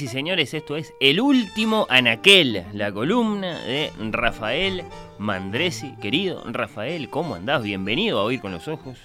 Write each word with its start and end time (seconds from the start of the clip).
Señoras 0.00 0.14
y 0.14 0.16
señores, 0.16 0.54
esto 0.54 0.76
es 0.76 0.94
El 0.98 1.20
último 1.20 1.86
Anaquel, 1.90 2.64
la 2.72 2.90
columna 2.90 3.58
de 3.64 3.92
Rafael 4.10 4.82
Mandresi. 5.18 5.94
Querido 6.00 6.42
Rafael, 6.50 7.10
¿cómo 7.10 7.34
andás? 7.34 7.62
Bienvenido 7.62 8.18
a 8.18 8.24
Oír 8.24 8.40
con 8.40 8.50
los 8.50 8.66
Ojos. 8.66 8.98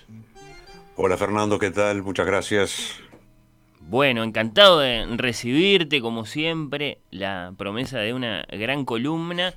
Hola 0.95 1.17
Fernando, 1.17 1.59
¿qué 1.59 1.69
tal? 1.71 2.01
Muchas 2.01 2.25
gracias. 2.25 3.01
Bueno, 3.81 4.23
encantado 4.23 4.79
de 4.79 5.05
recibirte 5.17 5.99
como 5.99 6.25
siempre, 6.25 6.99
la 7.11 7.53
promesa 7.57 7.99
de 7.99 8.13
una 8.13 8.45
gran 8.49 8.85
columna. 8.85 9.53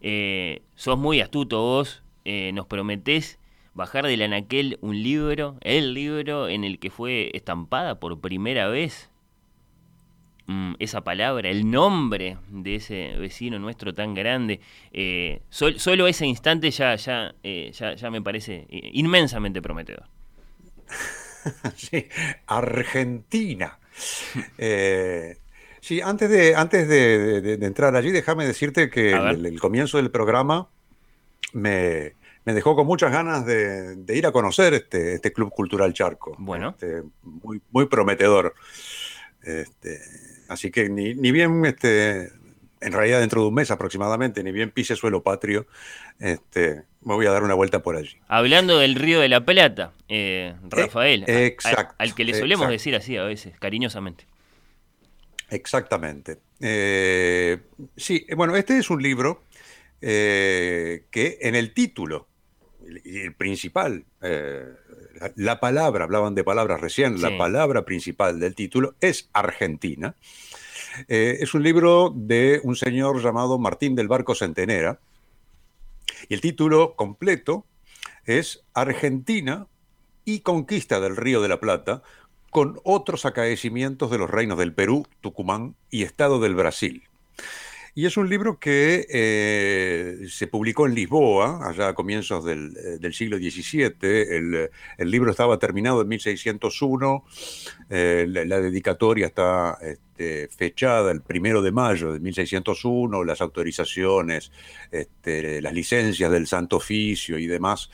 Eh, 0.00 0.62
sos 0.74 0.96
muy 0.96 1.20
astuto 1.20 1.60
vos, 1.60 2.02
eh, 2.24 2.50
nos 2.54 2.66
prometés 2.66 3.38
bajar 3.74 4.06
del 4.06 4.22
anaquel 4.22 4.78
un 4.80 5.02
libro, 5.02 5.58
el 5.60 5.92
libro 5.92 6.48
en 6.48 6.64
el 6.64 6.78
que 6.78 6.88
fue 6.88 7.30
estampada 7.34 8.00
por 8.00 8.20
primera 8.20 8.68
vez 8.68 9.10
esa 10.78 11.02
palabra, 11.02 11.50
el 11.50 11.70
nombre 11.70 12.38
de 12.48 12.76
ese 12.76 13.14
vecino 13.18 13.58
nuestro 13.58 13.92
tan 13.92 14.14
grande, 14.14 14.60
eh, 14.92 15.42
solo 15.50 16.06
ese 16.06 16.26
instante 16.26 16.70
ya, 16.70 16.96
ya, 16.96 17.34
eh, 17.42 17.70
ya, 17.74 17.94
ya, 17.94 18.10
me 18.10 18.22
parece 18.22 18.66
eh, 18.70 18.90
inmensamente 18.94 19.60
prometedor. 19.60 20.04
sí, 21.76 22.08
Argentina. 22.46 23.78
sí, 25.80 26.00
antes, 26.00 26.30
de, 26.30 26.54
antes 26.56 26.88
de, 26.88 27.58
entrar 27.60 27.94
allí, 27.94 28.10
déjame 28.10 28.46
decirte 28.46 28.88
que 28.88 29.12
el, 29.12 29.60
comienzo 29.60 29.98
del 29.98 30.10
programa 30.10 30.68
me, 31.52 32.14
dejó 32.46 32.74
con 32.74 32.86
muchas 32.86 33.12
ganas 33.12 33.44
de, 33.44 33.98
ir 34.14 34.26
a 34.26 34.32
conocer 34.32 34.72
este, 34.72 35.16
este 35.16 35.30
Club 35.30 35.50
Cultural 35.50 35.92
Charco. 35.92 36.36
Bueno. 36.38 36.70
Este, 36.70 37.02
muy, 37.22 37.60
muy 37.70 37.84
prometedor. 37.84 38.54
Este, 39.42 40.00
Así 40.48 40.70
que 40.70 40.88
ni, 40.88 41.14
bien, 41.30 41.64
este, 41.66 42.30
en 42.80 42.92
realidad 42.92 43.20
dentro 43.20 43.42
de 43.42 43.48
un 43.48 43.54
mes 43.54 43.70
aproximadamente, 43.70 44.42
ni 44.42 44.50
bien 44.50 44.70
pise 44.70 44.96
suelo 44.96 45.22
patrio, 45.22 45.66
este, 46.18 46.84
me 47.02 47.14
voy 47.14 47.26
a 47.26 47.30
dar 47.30 47.42
una 47.42 47.54
vuelta 47.54 47.82
por 47.82 47.96
allí. 47.96 48.16
Hablando 48.28 48.78
del 48.78 48.94
Río 48.94 49.20
de 49.20 49.28
la 49.28 49.44
Plata, 49.44 49.92
eh, 50.08 50.54
Rafael, 50.68 51.24
al, 51.98 52.14
que 52.14 52.24
le 52.24 52.34
solemos 52.34 52.68
decir 52.68 52.96
así 52.96 53.16
a 53.16 53.24
veces, 53.24 53.58
cariñosamente. 53.58 54.26
Exactamente. 55.50 56.38
Eh, 56.60 57.58
sí, 57.96 58.26
bueno, 58.36 58.56
este 58.56 58.78
es 58.78 58.90
un 58.90 59.02
libro 59.02 59.42
eh, 60.00 61.04
que 61.10 61.38
en 61.42 61.54
el 61.54 61.74
título, 61.74 62.26
y 63.04 63.20
el 63.20 63.34
principal, 63.34 64.04
la, 65.36 65.60
palabra, 65.60 66.04
hablaban 66.04 66.34
de 66.34 66.44
palabras 66.44 66.80
recién, 66.80 67.20
la 67.20 67.36
palabra 67.36 67.84
principal 67.84 68.40
del 68.40 68.54
título 68.54 68.94
es 69.00 69.28
Argentina. 69.32 70.14
Eh, 71.06 71.38
es 71.40 71.54
un 71.54 71.62
libro 71.62 72.12
de 72.14 72.60
un 72.64 72.76
señor 72.76 73.22
llamado 73.22 73.58
Martín 73.58 73.94
del 73.94 74.08
Barco 74.08 74.34
Centenera. 74.34 74.98
Y 76.28 76.34
el 76.34 76.40
título 76.40 76.94
completo 76.96 77.64
es 78.24 78.64
Argentina 78.74 79.66
y 80.24 80.40
conquista 80.40 81.00
del 81.00 81.16
Río 81.16 81.40
de 81.40 81.48
la 81.48 81.60
Plata 81.60 82.02
con 82.50 82.80
otros 82.84 83.24
acaecimientos 83.24 84.10
de 84.10 84.18
los 84.18 84.30
reinos 84.30 84.58
del 84.58 84.72
Perú, 84.72 85.06
Tucumán 85.20 85.74
y 85.90 86.02
Estado 86.02 86.40
del 86.40 86.54
Brasil. 86.54 87.02
Y 87.94 88.06
es 88.06 88.16
un 88.16 88.28
libro 88.28 88.58
que 88.58 89.06
eh, 89.08 90.26
se 90.28 90.46
publicó 90.46 90.86
en 90.86 90.94
Lisboa, 90.94 91.68
allá 91.68 91.88
a 91.88 91.94
comienzos 91.94 92.44
del, 92.44 92.76
eh, 93.02 93.12
siglo 93.12 93.38
XVII. 93.38 93.92
El, 94.00 95.10
libro 95.10 95.30
estaba 95.30 95.58
terminado 95.58 96.02
en 96.02 96.08
1601. 96.08 97.24
Eh, 97.90 98.26
la, 98.28 98.60
dedicatoria 98.60 99.26
está 99.26 99.78
este, 99.80 100.48
fechada 100.48 101.10
el 101.10 101.22
primero 101.22 101.62
de 101.62 101.72
mayo 101.72 102.12
de 102.12 102.20
1601. 102.20 103.24
Las 103.24 103.40
autorizaciones, 103.40 104.52
este, 104.90 105.62
las 105.62 105.72
licencias 105.72 106.30
del 106.30 106.46
Santo 106.46 106.76
Oficio 106.76 107.38
y 107.38 107.46
demás 107.46 107.90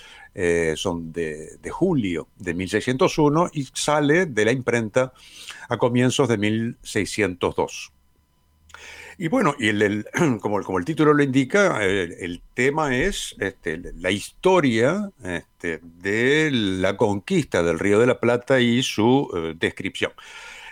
son 0.74 1.12
de, 1.12 1.58
de 1.62 1.70
julio 1.70 2.26
de 2.36 2.54
1601 2.54 3.50
y 3.52 3.68
sale 3.72 4.26
de 4.26 4.44
la 4.44 4.50
imprenta 4.50 5.12
a 5.68 5.78
comienzos 5.78 6.28
de 6.28 6.38
1602. 6.38 7.93
Y 9.16 9.28
bueno, 9.28 9.54
y 9.58 9.68
el, 9.68 10.06
como, 10.40 10.62
como, 10.62 10.78
el 10.78 10.84
título 10.84 11.14
lo 11.14 11.22
indica, 11.22 11.84
el, 11.84 12.42
tema 12.54 12.96
es 12.96 13.34
este, 13.38 13.80
la 13.96 14.10
historia 14.10 15.10
este, 15.24 15.80
de 15.82 16.50
la 16.52 16.96
conquista 16.96 17.62
del 17.62 17.78
Río 17.78 17.98
de 18.00 18.06
la 18.06 18.18
Plata 18.18 18.60
y 18.60 18.82
su 18.82 19.30
eh, 19.34 19.54
descripción. 19.58 20.12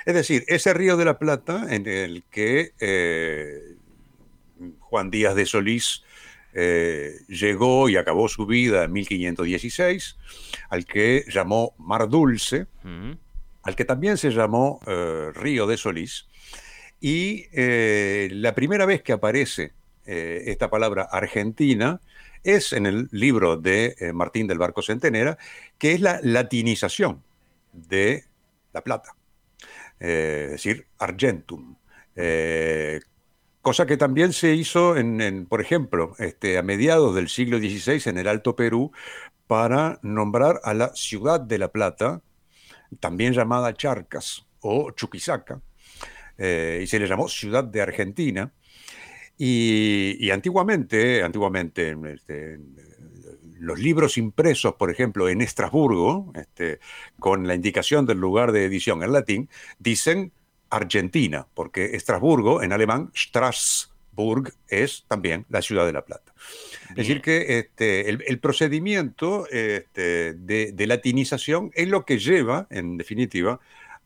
Es 0.04 0.14
decir, 0.14 0.44
ese 0.48 0.74
Río 0.74 0.96
de 0.96 1.04
la 1.04 1.18
Plata 1.18 1.66
en 1.70 1.86
el 1.86 2.24
que 2.30 2.72
eh, 2.80 3.76
Juan 4.80 5.10
Díaz 5.10 5.36
de 5.36 5.46
Solís 5.46 6.02
eh, 6.54 7.14
llegó 7.28 7.88
y 7.88 7.96
acabó 7.96 8.28
su 8.28 8.46
vida 8.46 8.84
en 8.84 8.92
1516, 8.92 10.16
al 10.68 10.84
que 10.84 11.24
llamó 11.28 11.74
Mar 11.78 12.08
Dulce, 12.08 12.66
al 13.62 13.76
que 13.76 13.84
también 13.84 14.18
se 14.18 14.30
llamó 14.30 14.80
Río 15.34 15.68
de 15.68 15.76
Solís, 15.76 16.26
y 17.02 17.46
eh, 17.52 18.28
la 18.30 18.54
primera 18.54 18.86
vez 18.86 19.02
que 19.02 19.12
aparece 19.12 19.72
eh, 20.06 20.44
esta 20.46 20.70
palabra 20.70 21.02
Argentina 21.02 22.00
es 22.44 22.72
en 22.72 22.86
el 22.86 23.08
libro 23.10 23.56
de 23.56 23.96
eh, 23.98 24.12
Martín 24.12 24.46
del 24.46 24.58
Barco 24.58 24.82
Centenera, 24.82 25.36
que 25.78 25.94
es 25.94 26.00
la 26.00 26.20
latinización 26.22 27.24
de 27.72 28.24
La 28.72 28.82
Plata, 28.82 29.16
es 29.98 30.52
decir, 30.52 30.86
Argentum. 30.98 31.74
cosa 33.62 33.84
que 33.86 33.96
también 33.96 34.32
se 34.32 34.54
hizo, 34.54 34.96
en, 34.96 35.46
por 35.46 35.60
ejemplo, 35.60 36.14
este, 36.20 36.56
a 36.56 36.62
mediados 36.62 37.16
del 37.16 37.28
siglo 37.28 37.58
XVI 37.58 38.10
en 38.10 38.18
el 38.18 38.28
Alto 38.28 38.54
Perú, 38.54 38.92
para 39.48 39.98
nombrar 40.02 40.60
a 40.62 40.72
la 40.72 40.94
ciudad 40.94 41.40
de 41.40 41.58
La 41.58 41.72
Plata, 41.72 42.22
también 43.00 43.32
llamada 43.32 43.74
Charcas 43.74 44.46
o 44.60 44.92
Chuquisaca, 44.92 45.60
eh, 46.44 46.80
y 46.82 46.86
se 46.88 46.98
le 46.98 47.06
llamó 47.06 47.28
Ciudad 47.28 47.62
de 47.62 47.80
Argentina. 47.80 48.52
Y, 49.38 50.28
antiguamente, 50.30 51.22
antiguamente 51.22 51.96
este, 52.12 52.58
los 53.60 53.78
libros 53.78 54.18
impresos, 54.18 54.74
por 54.74 54.90
ejemplo, 54.90 55.28
en 55.28 55.40
Estrasburgo, 55.40 56.32
este, 56.34 56.80
con 57.20 57.46
la 57.46 57.54
indicación 57.54 58.06
del 58.06 58.18
lugar 58.18 58.50
de 58.50 58.64
edición 58.64 59.04
en 59.04 59.12
latín, 59.12 59.48
dicen 59.78 60.32
Argentina, 60.68 61.46
porque 61.54 61.96
Estrasburgo, 61.96 62.60
en 62.62 62.72
alemán, 62.72 63.12
Strasburg, 63.14 64.52
es 64.66 65.04
también 65.06 65.46
la 65.48 65.62
ciudad 65.62 65.86
de 65.86 65.92
La 65.92 66.04
Plata. 66.04 66.34
Es 66.90 66.96
decir, 66.96 67.22
que 67.22 67.58
este, 67.58 68.10
el, 68.10 68.38
procedimiento 68.40 69.46
este, 69.48 70.34
de, 70.34 70.72
de, 70.72 70.86
latinización 70.86 71.70
es 71.74 71.88
lo 71.88 72.04
que 72.04 72.18
lleva, 72.18 72.66
en 72.70 72.96
definitiva, 72.96 73.60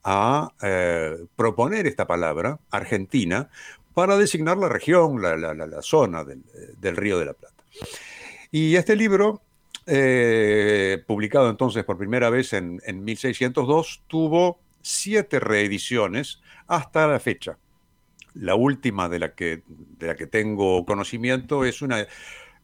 a 0.09 0.53
eh, 0.63 1.17
proponer 1.35 1.89
esta 1.89 2.07
palabra, 2.07 2.61
Argentina, 2.71 3.51
para 3.93 4.17
designar 4.17 4.57
la 4.57 4.69
región, 4.69 5.21
la, 5.21 5.83
zona 5.83 6.23
del, 6.23 6.97
Río 6.97 7.19
de 7.19 7.25
la 7.25 7.33
Plata. 7.33 7.65
Y 8.53 8.77
este 8.77 8.95
libro, 8.95 9.43
eh, 9.85 11.03
publicado 11.09 11.51
entonces 11.51 11.83
por 11.85 11.99
primera 11.99 12.31
vez 12.31 12.53
en, 12.53 12.81
1602, 12.87 14.03
tuvo 14.07 14.61
siete 14.81 15.41
reediciones 15.41 16.41
hasta 16.69 17.09
la 17.09 17.19
fecha. 17.19 17.59
La 18.35 18.55
última 18.55 19.09
de 19.09 19.19
la 19.19 19.35
que, 19.35 19.63
de 19.67 20.07
la 20.07 20.15
que 20.15 20.29
tengo 20.29 20.85
conocimiento 20.87 21.65
es 21.65 21.83
una, 21.83 22.07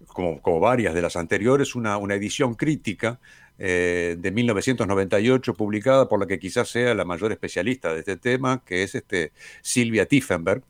como, 0.06 0.40
como 0.40 0.60
varias 0.60 0.94
de 0.94 1.02
las 1.02 1.16
anteriores, 1.16 1.74
una, 1.74 1.96
una 1.96 2.14
edición 2.14 2.54
crítica 2.54 3.18
eh, 3.58 4.16
de 4.18 4.30
1998, 4.30 5.54
publicada 5.54 6.08
por 6.08 6.20
la 6.20 6.26
que 6.26 6.38
quizás 6.38 6.68
sea 6.68 6.94
la 6.94 7.04
mayor 7.04 7.32
especialista 7.32 7.92
de 7.92 8.00
este 8.00 8.16
tema, 8.16 8.62
que 8.64 8.82
es 8.82 8.94
este, 8.94 9.32
Silvia 9.60 10.06
Tiffenberg, 10.06 10.62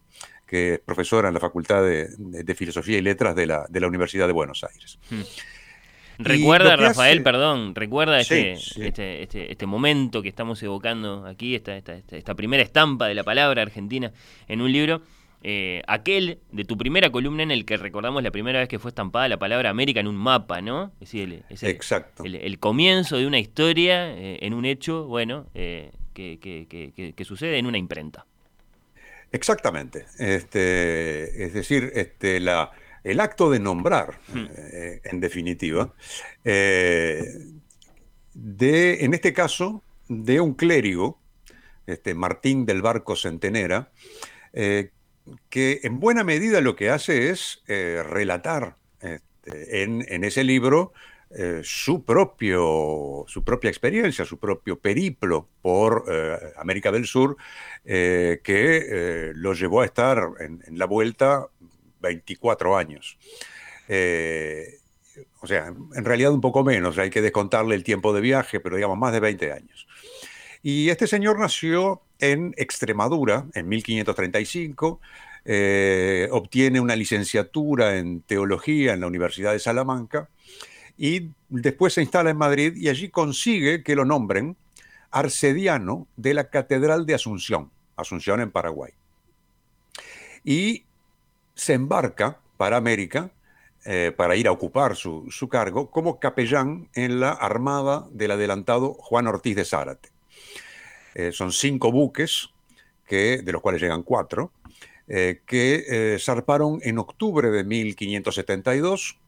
que 0.46 0.75
es 0.75 0.81
profesora 0.81 1.29
en 1.29 1.34
la 1.34 1.40
Facultad 1.40 1.82
de, 1.82 2.55
Filosofía 2.55 2.99
y 2.99 3.00
Letras 3.02 3.34
de 3.34 3.46
la, 3.46 3.67
de 3.69 3.81
la, 3.81 3.87
Universidad 3.87 4.26
de 4.26 4.32
Buenos 4.34 4.64
Aires. 4.64 4.99
Hmm. 5.08 5.23
Recuerda, 6.19 6.76
Rafael, 6.76 7.23
perdón, 7.23 7.75
recuerda 7.75 8.20
este, 8.20 8.52
este, 8.52 9.23
este, 9.23 9.50
este, 9.50 9.67
momento 9.67 10.23
que 10.23 10.28
estamos 10.28 10.62
evocando 10.62 11.26
aquí, 11.26 11.55
esta, 11.55 11.76
esta, 11.76 11.94
esta, 11.94 12.35
primera 12.35 12.62
estampa 12.62 13.08
de 13.08 13.14
la 13.14 13.25
palabra 13.25 13.62
argentina 13.62 14.12
en 14.49 14.61
un 14.61 14.70
libro. 14.70 15.02
Eh, 15.44 15.83
aquel 15.87 16.39
de 16.53 16.65
tu 16.65 16.79
primera 16.79 17.11
columna 17.11 17.43
en 17.43 17.50
el 17.50 17.65
que 17.65 17.77
recordamos 17.77 18.23
la 18.23 18.31
primera 18.31 18.61
vez 18.61 18.69
que 18.69 18.79
fue 18.79 18.91
estampada 18.91 19.29
la 19.29 19.39
palabra 19.39 19.71
América 19.71 20.00
en 20.00 20.06
un 20.06 20.17
mapa, 20.17 20.61
¿no? 20.61 20.93
Es 21.00 21.12
decir, 21.12 21.44
el, 21.49 21.69
Exacto. 21.69 22.25
El, 22.25 22.59
comienzo 22.59 23.17
de 23.17 23.27
una 23.27 23.39
historia 23.39 24.12
eh, 24.17 24.39
en 24.43 24.55
un 24.55 24.65
hecho, 24.65 25.05
bueno, 25.06 25.47
eh, 25.55 25.91
que, 26.15 26.39
que, 26.39 27.12
que, 27.15 27.25
sucede 27.25 27.59
en 27.59 27.67
una 27.67 27.79
imprenta. 27.79 28.27
Exactamente. 29.33 30.06
Este, 30.19 31.45
es 31.45 31.55
decir, 31.55 31.91
este, 31.95 32.38
la, 32.38 32.71
el 33.03 33.19
acto 33.19 33.50
de 33.50 33.59
nombrar, 33.59 34.21
hmm. 34.33 34.47
en 35.05 35.21
definitiva, 35.21 35.93
de, 38.35 39.05
en 39.05 39.15
este 39.15 39.33
caso, 39.33 39.83
de 40.09 40.41
un 40.41 40.55
clérigo, 40.55 41.19
este, 41.87 42.15
Martín 42.15 42.67
del 42.67 42.83
Barco 42.83 43.17
Centenera, 43.17 43.91
eh, 44.53 44.91
que 45.49 45.81
en 45.85 46.01
buena 46.01 46.25
medida 46.25 46.61
lo 46.61 46.77
que 46.77 46.91
hace 46.91 47.31
es 47.31 47.63
relatar 47.67 48.77
este, 49.01 49.83
en, 49.83 50.25
ese 50.25 50.45
libro 50.45 50.93
su, 51.63 52.05
propio, 52.05 53.25
su 53.27 53.43
propia 53.43 53.71
experiencia, 53.71 54.25
su 54.25 54.39
propio 54.39 54.79
periplo 54.79 55.49
por 55.63 56.05
América 56.57 56.93
del 56.93 57.07
Sur, 57.07 57.37
que 57.85 59.33
lo 59.35 59.55
llevó 59.55 59.81
a 59.81 59.87
estar 59.87 60.29
en, 60.41 60.63
en, 60.67 60.79
la 60.79 60.87
vuelta 60.87 61.49
24 62.03 62.77
años. 62.77 63.17
Eh, 63.89 64.79
o 65.41 65.47
sea, 65.47 65.67
en 65.67 66.05
realidad 66.05 66.33
un 66.33 66.41
poco 66.41 66.63
menos, 66.65 66.99
hay 66.99 67.11
que 67.11 67.23
descontarle 67.23 67.75
el 67.75 67.85
tiempo 67.85 68.13
de 68.13 68.21
viaje, 68.21 68.61
pero 68.61 68.77
digamos 68.77 68.99
más 68.99 69.13
de 69.13 69.21
20 69.21 69.53
años. 69.53 69.87
Y 70.63 70.91
este 70.91 71.07
señor 71.07 71.39
nació 71.39 72.03
en 72.23 72.55
Extremadura 72.57 73.45
en 73.53 73.69
1535, 73.69 75.01
eh, 75.45 76.29
obtiene 76.31 76.81
una 76.81 76.97
licenciatura 76.97 77.99
en 77.99 78.23
teología 78.23 78.95
en 78.95 79.01
la 79.01 79.09
Universidad 79.09 79.53
de 79.53 79.59
Salamanca 79.59 80.29
y 80.97 81.31
después 81.49 81.95
se 81.95 82.03
instala 82.03 82.31
en 82.31 82.37
Madrid 82.37 82.75
y 82.77 82.89
allí 82.89 83.11
consigue 83.11 83.83
que 83.83 83.97
lo 83.97 84.05
nombren 84.05 84.57
arcediano 85.11 86.07
de 86.17 86.35
la 86.35 86.49
Catedral 86.49 87.07
de 87.07 87.15
Asunción, 87.15 87.71
Asunción 87.97 88.41
en 88.41 88.51
Paraguay. 88.51 88.93
Y 90.45 90.85
se 91.55 91.75
embarca 91.75 92.39
para 92.57 92.77
América 92.77 93.31
eh, 93.85 94.13
para 94.17 94.37
ir 94.37 94.47
a 94.47 94.53
ocupar 94.53 94.95
su, 94.95 95.29
cargo 95.51 95.91
como 95.91 96.21
capellán 96.21 96.89
en 96.95 97.19
la 97.19 97.33
armada 97.33 98.07
del 98.13 98.31
adelantado 98.31 98.95
Juan 98.95 99.27
Ortiz 99.27 99.57
de 99.57 99.65
Zárate. 99.65 100.11
Eh, 101.14 101.32
son 101.32 101.53
cinco 101.53 101.93
buques, 101.93 102.50
que, 103.06 103.43
de 103.43 103.53
los 103.53 103.61
cuales 103.61 103.82
llegan 103.82 104.03
cuatro, 104.03 104.53
eh, 105.09 105.41
que 105.47 106.17
zarparon 106.19 106.79
en 106.82 106.99
octubre 106.99 107.50
de 107.50 107.64
1572 107.64 109.19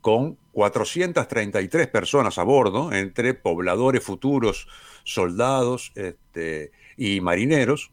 con 0.00 0.38
433 0.52 1.86
personas 1.88 2.38
a 2.38 2.42
bordo, 2.42 2.92
entre 2.92 3.34
pobladores 3.34 4.02
futuros, 4.02 4.66
soldados 5.04 5.92
este, 5.94 6.72
y 6.96 7.20
marineros, 7.20 7.90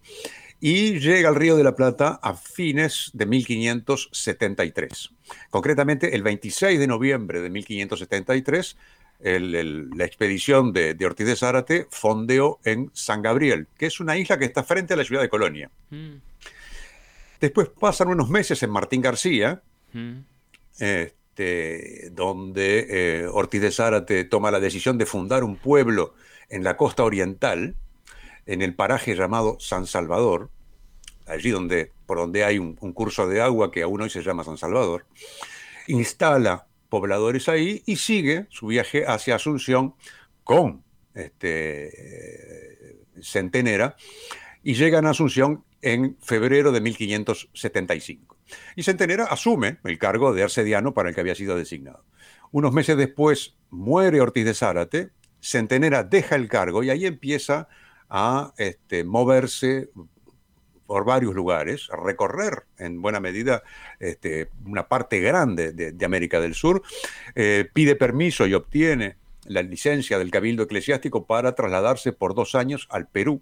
y 0.59 0.99
llega 0.99 1.29
al 1.29 1.35
Río 1.35 1.55
de 1.55 1.63
la 1.63 1.75
Plata 1.75 2.19
a 2.21 2.33
fines 2.33 3.11
de 3.13 3.27
1573. 3.27 5.11
Concretamente, 5.49 6.15
el 6.15 6.23
26 6.23 6.79
de 6.79 6.87
noviembre 6.87 7.41
de 7.41 7.51
1573, 7.51 8.75
la 9.19 10.05
expedición 10.05 10.73
de, 10.73 10.97
Ortiz 11.05 11.25
de 11.25 11.35
Zárate 11.35 11.87
fondeó 11.89 12.59
en 12.63 12.91
San 12.93 13.21
Gabriel, 13.21 13.67
que 13.77 13.87
es 13.87 13.99
una 13.99 14.17
isla 14.17 14.37
que 14.37 14.45
está 14.45 14.63
frente 14.63 14.93
a 14.93 14.97
la 14.97 15.03
ciudad 15.03 15.21
de 15.21 15.29
Colonia. 15.29 15.71
Mm. 15.89 16.15
Después 17.39 17.69
pasan 17.69 18.09
unos 18.09 18.29
meses 18.29 18.61
en 18.63 18.69
Martín 18.69 19.01
García, 19.01 19.61
mm. 19.93 20.19
este, 20.79 22.09
donde 22.11 22.87
eh, 22.89 23.27
Ortiz 23.27 23.61
de 23.61 23.71
Zárate 23.71 24.23
toma 24.23 24.51
la 24.51 24.59
decisión 24.59 24.97
de 24.97 25.05
fundar 25.05 25.43
un 25.43 25.55
pueblo 25.55 26.13
en 26.49 26.63
la 26.63 26.77
costa 26.77 27.03
oriental, 27.03 27.75
en 28.45 28.61
el 28.61 28.75
paraje 28.75 29.15
llamado 29.15 29.57
San 29.59 29.85
Salvador, 29.87 30.49
allí 31.25 31.51
donde, 31.51 31.91
por 32.05 32.17
donde 32.17 32.43
hay 32.43 32.59
un, 32.59 32.75
curso 32.75 33.27
de 33.27 33.41
agua 33.41 33.71
que 33.71 33.83
aún 33.83 34.01
hoy 34.01 34.09
se 34.09 34.23
llama 34.23 34.43
San 34.43 34.57
Salvador, 34.57 35.05
instala 35.87 36.66
pobladores 36.89 37.49
ahí 37.49 37.83
y 37.85 37.97
sigue 37.97 38.47
su 38.49 38.67
viaje 38.67 39.05
hacia 39.05 39.35
Asunción 39.35 39.95
con 40.43 40.83
este, 41.13 42.97
Centenera 43.21 43.95
y 44.63 44.73
llegan 44.75 45.05
a 45.05 45.11
Asunción 45.11 45.63
en 45.81 46.17
febrero 46.21 46.71
de 46.71 46.81
1575. 46.81 48.37
Y 48.75 48.83
Centenera 48.83 49.25
asume 49.25 49.77
el 49.83 49.97
cargo 49.97 50.33
de 50.33 50.43
arcediano 50.43 50.93
para 50.93 51.09
el 51.09 51.15
que 51.15 51.21
había 51.21 51.35
sido 51.35 51.57
designado. 51.57 52.05
Unos 52.51 52.73
meses 52.73 52.97
después 52.97 53.57
muere 53.69 54.21
Ortiz 54.21 54.45
de 54.45 54.53
Zárate, 54.53 55.09
Centenera 55.41 56.03
deja 56.03 56.35
el 56.35 56.47
cargo 56.47 56.83
y 56.83 56.89
ahí 56.89 57.05
empieza 57.05 57.67
a 58.09 58.53
este, 58.57 59.03
moverse 59.03 59.89
por 60.87 61.05
varios 61.05 61.35
lugares, 61.35 61.87
recorrer 61.89 62.63
en 62.79 63.01
buena 63.01 63.19
medida 63.19 63.61
este, 63.99 64.49
una 64.65 64.87
parte 64.87 65.19
grande 65.19 65.73
de, 65.73 66.05
América 66.05 66.39
del 66.39 66.55
Sur, 66.55 66.81
eh, 67.35 67.69
pide 67.71 67.95
permiso 67.95 68.47
y 68.47 68.53
obtiene 68.53 69.17
la 69.45 69.61
licencia 69.61 70.17
del 70.17 70.31
Cabildo 70.31 70.63
Eclesiástico 70.63 71.25
para 71.25 71.53
trasladarse 71.53 72.13
por 72.13 72.33
dos 72.33 72.55
años 72.55 72.87
al 72.89 73.07
Perú. 73.07 73.41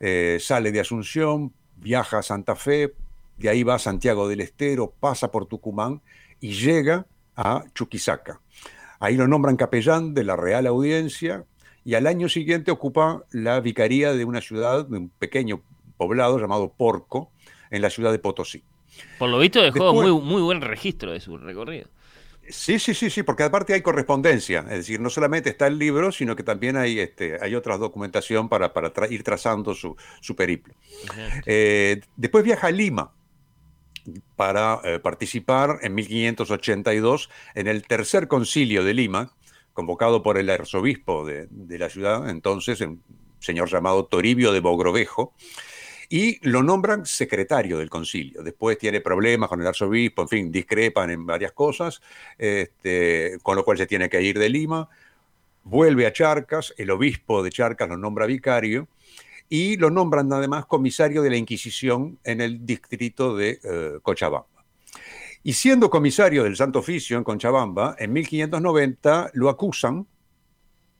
Eh, 0.00 0.38
sale 0.40 0.72
de 0.72 0.80
Asunción, 0.80 1.52
viaja 1.76 2.18
a 2.18 2.22
Santa 2.22 2.56
Fe, 2.56 2.94
de 3.36 3.48
ahí 3.50 3.62
va 3.62 3.74
a 3.74 3.78
Santiago 3.78 4.28
del 4.28 4.40
Estero, 4.40 4.92
pasa 4.98 5.30
por 5.30 5.46
Tucumán 5.46 6.00
y 6.40 6.52
llega 6.52 7.06
a 7.36 7.64
Chuquisaca. 7.74 8.40
Ahí 8.98 9.16
lo 9.16 9.28
nombran 9.28 9.56
capellán 9.56 10.14
de 10.14 10.24
la 10.24 10.36
Real 10.36 10.66
Audiencia, 10.66 11.44
y 11.86 11.94
al 11.94 12.08
año 12.08 12.28
siguiente 12.28 12.72
ocupa 12.72 13.22
la 13.30 13.60
vicaría 13.60 14.12
de 14.12 14.24
una 14.24 14.40
ciudad, 14.40 14.86
de 14.86 14.98
un 14.98 15.08
pequeño 15.08 15.62
poblado 15.96 16.38
llamado 16.38 16.72
Porco, 16.76 17.30
en 17.70 17.82
la 17.82 17.90
ciudad 17.90 18.12
de 18.12 18.18
Potosí. 18.18 18.62
Por 19.18 19.28
lo 19.28 19.38
visto 19.38 19.60
dejó 19.60 19.92
muy, 19.92 20.12
muy 20.12 20.42
buen 20.42 20.60
registro 20.60 21.12
de 21.12 21.20
su 21.20 21.36
recorrido. 21.36 21.88
Sí, 22.48 22.78
sí, 22.78 22.94
sí, 22.94 23.10
sí, 23.10 23.24
porque 23.24 23.42
aparte 23.42 23.74
hay 23.74 23.82
correspondencia, 23.82 24.60
es 24.60 24.78
decir, 24.78 25.00
no 25.00 25.10
solamente 25.10 25.50
está 25.50 25.66
el 25.66 25.78
libro, 25.78 26.12
sino 26.12 26.36
que 26.36 26.44
también 26.44 26.76
hay, 26.76 27.00
este, 27.00 27.38
hay 27.42 27.56
otra 27.56 27.76
documentación 27.76 28.48
para, 28.48 28.72
para 28.72 28.92
ir 29.10 29.24
trazando 29.24 29.74
su, 29.74 29.96
su 30.20 30.36
periplo. 30.36 30.72
Eh, 31.44 32.00
después 32.16 32.44
viaja 32.44 32.68
a 32.68 32.70
Lima 32.70 33.12
para 34.36 34.80
eh, 34.84 35.00
participar 35.00 35.78
en 35.82 35.94
1582 35.96 37.30
en 37.54 37.66
el 37.66 37.82
tercer 37.82 38.28
concilio 38.28 38.84
de 38.84 38.94
Lima, 38.94 39.32
convocado 39.72 40.22
por 40.22 40.38
el 40.38 40.48
arzobispo 40.48 41.26
de, 41.26 41.48
la 41.50 41.90
ciudad, 41.90 42.30
entonces, 42.30 42.80
un 42.80 43.02
señor 43.40 43.68
llamado 43.68 44.06
Toribio 44.06 44.52
de 44.52 44.60
Bogrovejo, 44.60 45.34
y 46.08 46.38
lo 46.48 46.62
nombran 46.62 47.06
secretario 47.06 47.78
del 47.78 47.90
concilio. 47.90 48.42
Después 48.42 48.78
tiene 48.78 49.00
problemas 49.00 49.48
con 49.48 49.60
el 49.60 49.66
arzobispo, 49.66 50.22
en 50.22 50.28
fin, 50.28 50.52
discrepan 50.52 51.10
en 51.10 51.26
varias 51.26 51.52
cosas, 51.52 52.00
este, 52.38 53.38
con 53.42 53.56
lo 53.56 53.64
cual 53.64 53.78
se 53.78 53.86
tiene 53.86 54.08
que 54.08 54.22
ir 54.22 54.38
de 54.38 54.48
Lima, 54.48 54.88
vuelve 55.64 56.06
a 56.06 56.12
Charcas, 56.12 56.74
el 56.76 56.90
obispo 56.90 57.42
de 57.42 57.50
Charcas 57.50 57.88
lo 57.88 57.96
nombra 57.96 58.26
vicario, 58.26 58.88
y 59.48 59.76
lo 59.76 59.90
nombran 59.90 60.32
además 60.32 60.66
comisario 60.66 61.22
de 61.22 61.30
la 61.30 61.36
Inquisición 61.36 62.18
en 62.24 62.40
el 62.40 62.66
distrito 62.66 63.36
de 63.36 63.60
eh, 63.62 63.98
Cochabamba. 64.02 64.46
Y 65.42 65.52
siendo 65.52 65.90
comisario 65.90 66.42
del 66.42 66.56
Santo 66.56 66.80
Oficio 66.80 67.16
en 67.16 67.22
Conchabamba, 67.22 67.94
en 67.98 68.12
1590 68.12 69.30
lo 69.34 69.48
acusan 69.48 70.06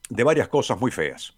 de 0.08 0.22
varias 0.22 0.48
cosas 0.48 0.78
muy 0.78 0.92
feas. 0.92 1.35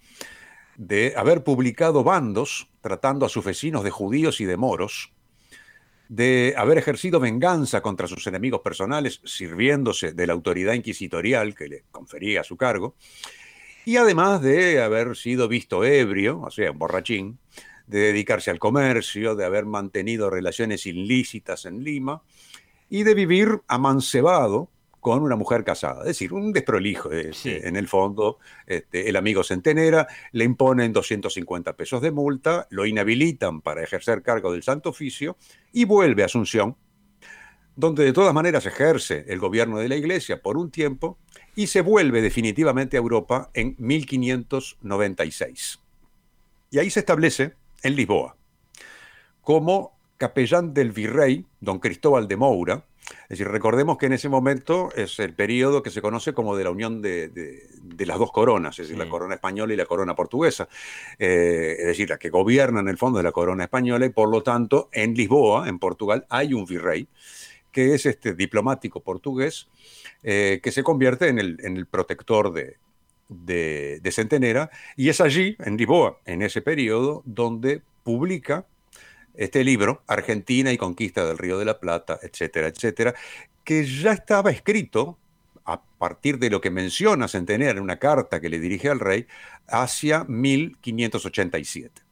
De 0.78 1.12
haber 1.16 1.42
publicado 1.42 2.04
bandos 2.04 2.70
tratando 2.80 3.26
a 3.26 3.28
sus 3.28 3.44
vecinos 3.44 3.82
de 3.82 3.90
judíos 3.90 4.40
y 4.40 4.44
de 4.44 4.56
moros, 4.56 5.12
de 6.08 6.54
haber 6.56 6.78
ejercido 6.78 7.18
venganza 7.18 7.82
contra 7.82 8.06
sus 8.06 8.24
enemigos 8.28 8.60
personales 8.60 9.20
sirviéndose 9.24 10.12
de 10.12 10.26
la 10.28 10.34
autoridad 10.34 10.74
inquisitorial 10.74 11.56
que 11.56 11.68
le 11.68 11.84
confería 11.90 12.44
su 12.44 12.56
cargo, 12.56 12.94
y 13.84 13.96
además 13.96 14.40
de 14.40 14.80
haber 14.80 15.16
sido 15.16 15.48
visto 15.48 15.84
ebrio, 15.84 16.42
o 16.42 16.50
sea, 16.52 16.70
borrachín, 16.70 17.40
de 17.88 17.98
dedicarse 17.98 18.52
al 18.52 18.60
comercio, 18.60 19.34
de 19.34 19.44
haber 19.44 19.66
mantenido 19.66 20.30
relaciones 20.30 20.86
ilícitas 20.86 21.64
en 21.64 21.82
Lima, 21.82 22.22
y 22.88 23.02
de 23.02 23.14
vivir 23.14 23.62
amancebado 23.66 24.70
con 25.00 25.22
una 25.22 25.36
mujer 25.36 25.64
casada. 25.64 26.00
Es 26.00 26.08
decir, 26.08 26.32
un 26.32 26.52
desprolijo 26.52 27.10
este, 27.10 27.68
en 27.68 27.76
el 27.76 27.88
fondo. 27.88 28.38
Este, 28.66 29.08
el 29.08 29.16
amigo 29.16 29.44
Centenera 29.44 30.06
le 30.32 30.44
imponen 30.44 30.92
250 30.92 31.76
pesos 31.76 32.02
de 32.02 32.10
multa, 32.10 32.66
lo 32.70 32.86
inhabilitan 32.86 33.60
para 33.60 33.82
ejercer 33.82 34.22
cargo 34.22 34.52
del 34.52 34.62
Santo 34.62 34.90
Oficio 34.90 35.36
y 35.72 35.84
vuelve 35.84 36.22
a 36.22 36.26
Asunción, 36.26 36.76
donde 37.76 38.04
de 38.04 38.12
todas 38.12 38.34
maneras 38.34 38.66
ejerce 38.66 39.24
el 39.28 39.38
gobierno 39.38 39.78
de 39.78 39.88
la 39.88 39.96
iglesia 39.96 40.42
por 40.42 40.56
un 40.56 40.70
tiempo 40.70 41.18
y 41.54 41.68
se 41.68 41.80
vuelve 41.80 42.22
definitivamente 42.22 42.96
a 42.96 43.00
Europa 43.00 43.50
en 43.54 43.76
1596. 43.78 45.80
Y 46.70 46.78
ahí 46.78 46.90
se 46.90 47.00
establece 47.00 47.54
en 47.82 47.96
Lisboa 47.96 48.38
como 49.48 49.98
capellán 50.18 50.74
del 50.74 50.92
virrey, 50.92 51.46
don 51.60 51.78
Cristóbal 51.78 52.28
de 52.28 52.36
Moura. 52.36 52.84
Es 53.28 53.38
decir, 53.38 53.48
recordemos 53.48 53.98
que 53.98 54.06
en 54.06 54.14
ese 54.14 54.30
momento 54.30 54.88
es 54.96 55.18
el 55.18 55.34
periodo 55.34 55.82
que 55.82 55.90
se 55.90 56.00
conoce 56.00 56.32
como 56.32 56.56
de 56.56 56.64
la 56.64 56.70
unión 56.70 57.02
de, 57.02 57.30
las 57.98 58.18
dos 58.18 58.32
coronas, 58.32 58.78
es 58.78 58.88
decir, 58.88 58.98
la 58.98 59.10
corona 59.10 59.34
española 59.34 59.74
y 59.74 59.76
la 59.76 59.84
corona 59.84 60.14
portuguesa. 60.14 60.66
Eh, 61.18 61.76
es 61.78 61.86
decir, 61.88 62.08
la 62.08 62.18
que 62.18 62.30
gobierna 62.30 62.80
en 62.80 62.88
el 62.88 62.96
fondo 62.96 63.18
de 63.18 63.24
la 63.24 63.32
corona 63.32 63.64
española 63.64 64.06
y 64.06 64.08
por 64.08 64.30
lo 64.30 64.42
tanto 64.42 64.88
en 64.92 65.12
Lisboa, 65.12 65.68
en 65.68 65.78
Portugal, 65.78 66.24
hay 66.30 66.54
un 66.54 66.64
virrey 66.64 67.06
que 67.70 67.94
es 67.94 68.06
este 68.06 68.32
diplomático 68.32 69.00
portugués 69.00 69.68
eh, 70.22 70.60
que 70.62 70.72
se 70.72 70.82
convierte 70.82 71.28
en 71.28 71.38
el, 71.38 71.86
protector 71.86 72.50
de, 72.50 72.78
de, 73.28 74.10
Centenera 74.10 74.70
y 74.96 75.10
es 75.10 75.20
allí, 75.20 75.54
en 75.58 75.76
Lisboa, 75.76 76.18
en 76.24 76.40
ese 76.40 76.62
periodo, 76.62 77.22
donde 77.26 77.82
publica 78.04 78.64
este 79.38 79.62
libro, 79.62 80.02
Argentina 80.08 80.72
y 80.72 80.76
Conquista 80.76 81.24
del 81.24 81.38
Río 81.38 81.58
de 81.58 81.64
la 81.64 81.78
Plata, 81.78 82.18
etcétera, 82.20 82.66
etcétera, 82.66 83.14
que 83.64 83.86
ya 83.86 84.12
estaba 84.12 84.50
escrito 84.50 85.16
a 85.64 85.80
partir 85.80 86.38
de 86.38 86.50
lo 86.50 86.60
que 86.60 86.70
menciona 86.70 87.28
Centenera 87.28 87.72
en 87.72 87.80
una 87.80 87.98
carta 87.98 88.40
que 88.40 88.48
le 88.48 88.58
dirige 88.58 88.88
al 88.88 89.00
rey 89.00 89.26
hacia 89.68 90.24
1587. 90.24 92.02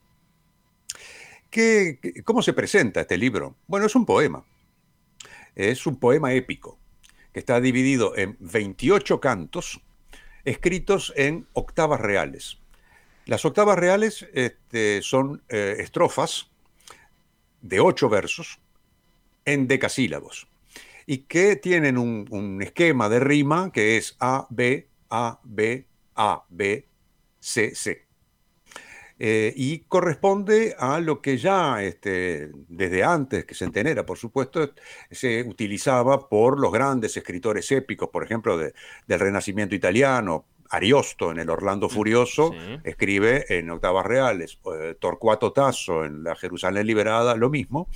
¿Qué, 1.51 2.23
¿Cómo 2.25 2.43
se 2.43 2.53
presenta 2.53 3.01
este 3.01 3.17
libro? 3.17 3.57
Bueno, 3.67 3.87
es 3.87 3.97
un 3.97 4.07
poema. 4.07 4.45
Es 5.55 5.87
un 5.87 5.99
poema 5.99 6.33
épico 6.33 6.79
que 7.33 7.41
está 7.41 7.61
dividido 7.61 8.17
en 8.17 8.37
28 8.41 9.21
cantos 9.21 9.81
escritos 10.45 11.13
en 11.17 11.49
octavas 11.55 12.01
reales. 12.01 12.59
Las 13.25 13.45
octavas 13.45 13.79
reales 13.79 14.29
este, 14.33 15.03
son 15.03 15.43
eh, 15.49 15.77
estrofas 15.81 16.51
de 17.63 17.81
ocho 17.81 18.09
versos 18.09 18.61
en 19.45 19.69
decasílabos 19.69 20.49
y 21.07 21.19
que 21.19 21.57
tienen 21.57 21.97
un, 21.97 22.61
esquema 22.61 23.09
de 23.09 23.21
rima 23.21 23.71
que 23.73 23.97
es 23.97 24.17
A, 24.19 24.47
B, 24.51 24.89
A, 25.09 25.41
B, 25.45 25.87
A, 26.17 26.45
B, 26.49 26.87
C, 27.39 27.75
C. 27.75 28.05
Eh, 29.19 29.55
y 29.57 29.79
corresponde 29.81 30.75
a 30.79 31.01
lo 31.01 31.23
que 31.23 31.39
ya 31.39 31.83
este, 31.83 32.51
desde 32.69 33.03
antes 33.03 33.47
que 33.47 33.55
se 33.55 33.65
entenera, 33.65 34.05
por 34.05 34.19
supuesto, 34.19 34.75
se 35.11 35.43
utilizaba 35.43 36.29
por 36.29 36.61
los 36.61 36.71
grandes 36.71 37.17
escritores 37.17 37.71
épicos, 37.73 38.11
por 38.11 38.25
ejemplo, 38.25 38.59
del 38.59 38.75
Renacimiento 39.07 39.75
italiano, 39.75 40.45
Ariosto 40.71 41.31
en 41.31 41.39
el 41.39 41.51
Orlando 41.51 41.89
Furioso 41.89 42.53
escribe 42.85 43.45
en 43.49 43.71
octavas 43.71 44.07
reales, 44.07 44.59
eh, 44.75 44.95
Torcuato 44.99 45.53
Tasso 45.53 46.05
en 46.05 46.25
la 46.25 46.37
Jerusalén 46.37 46.87
Liberada, 46.87 47.37
lo 47.37 47.51
mismo, 47.51 47.89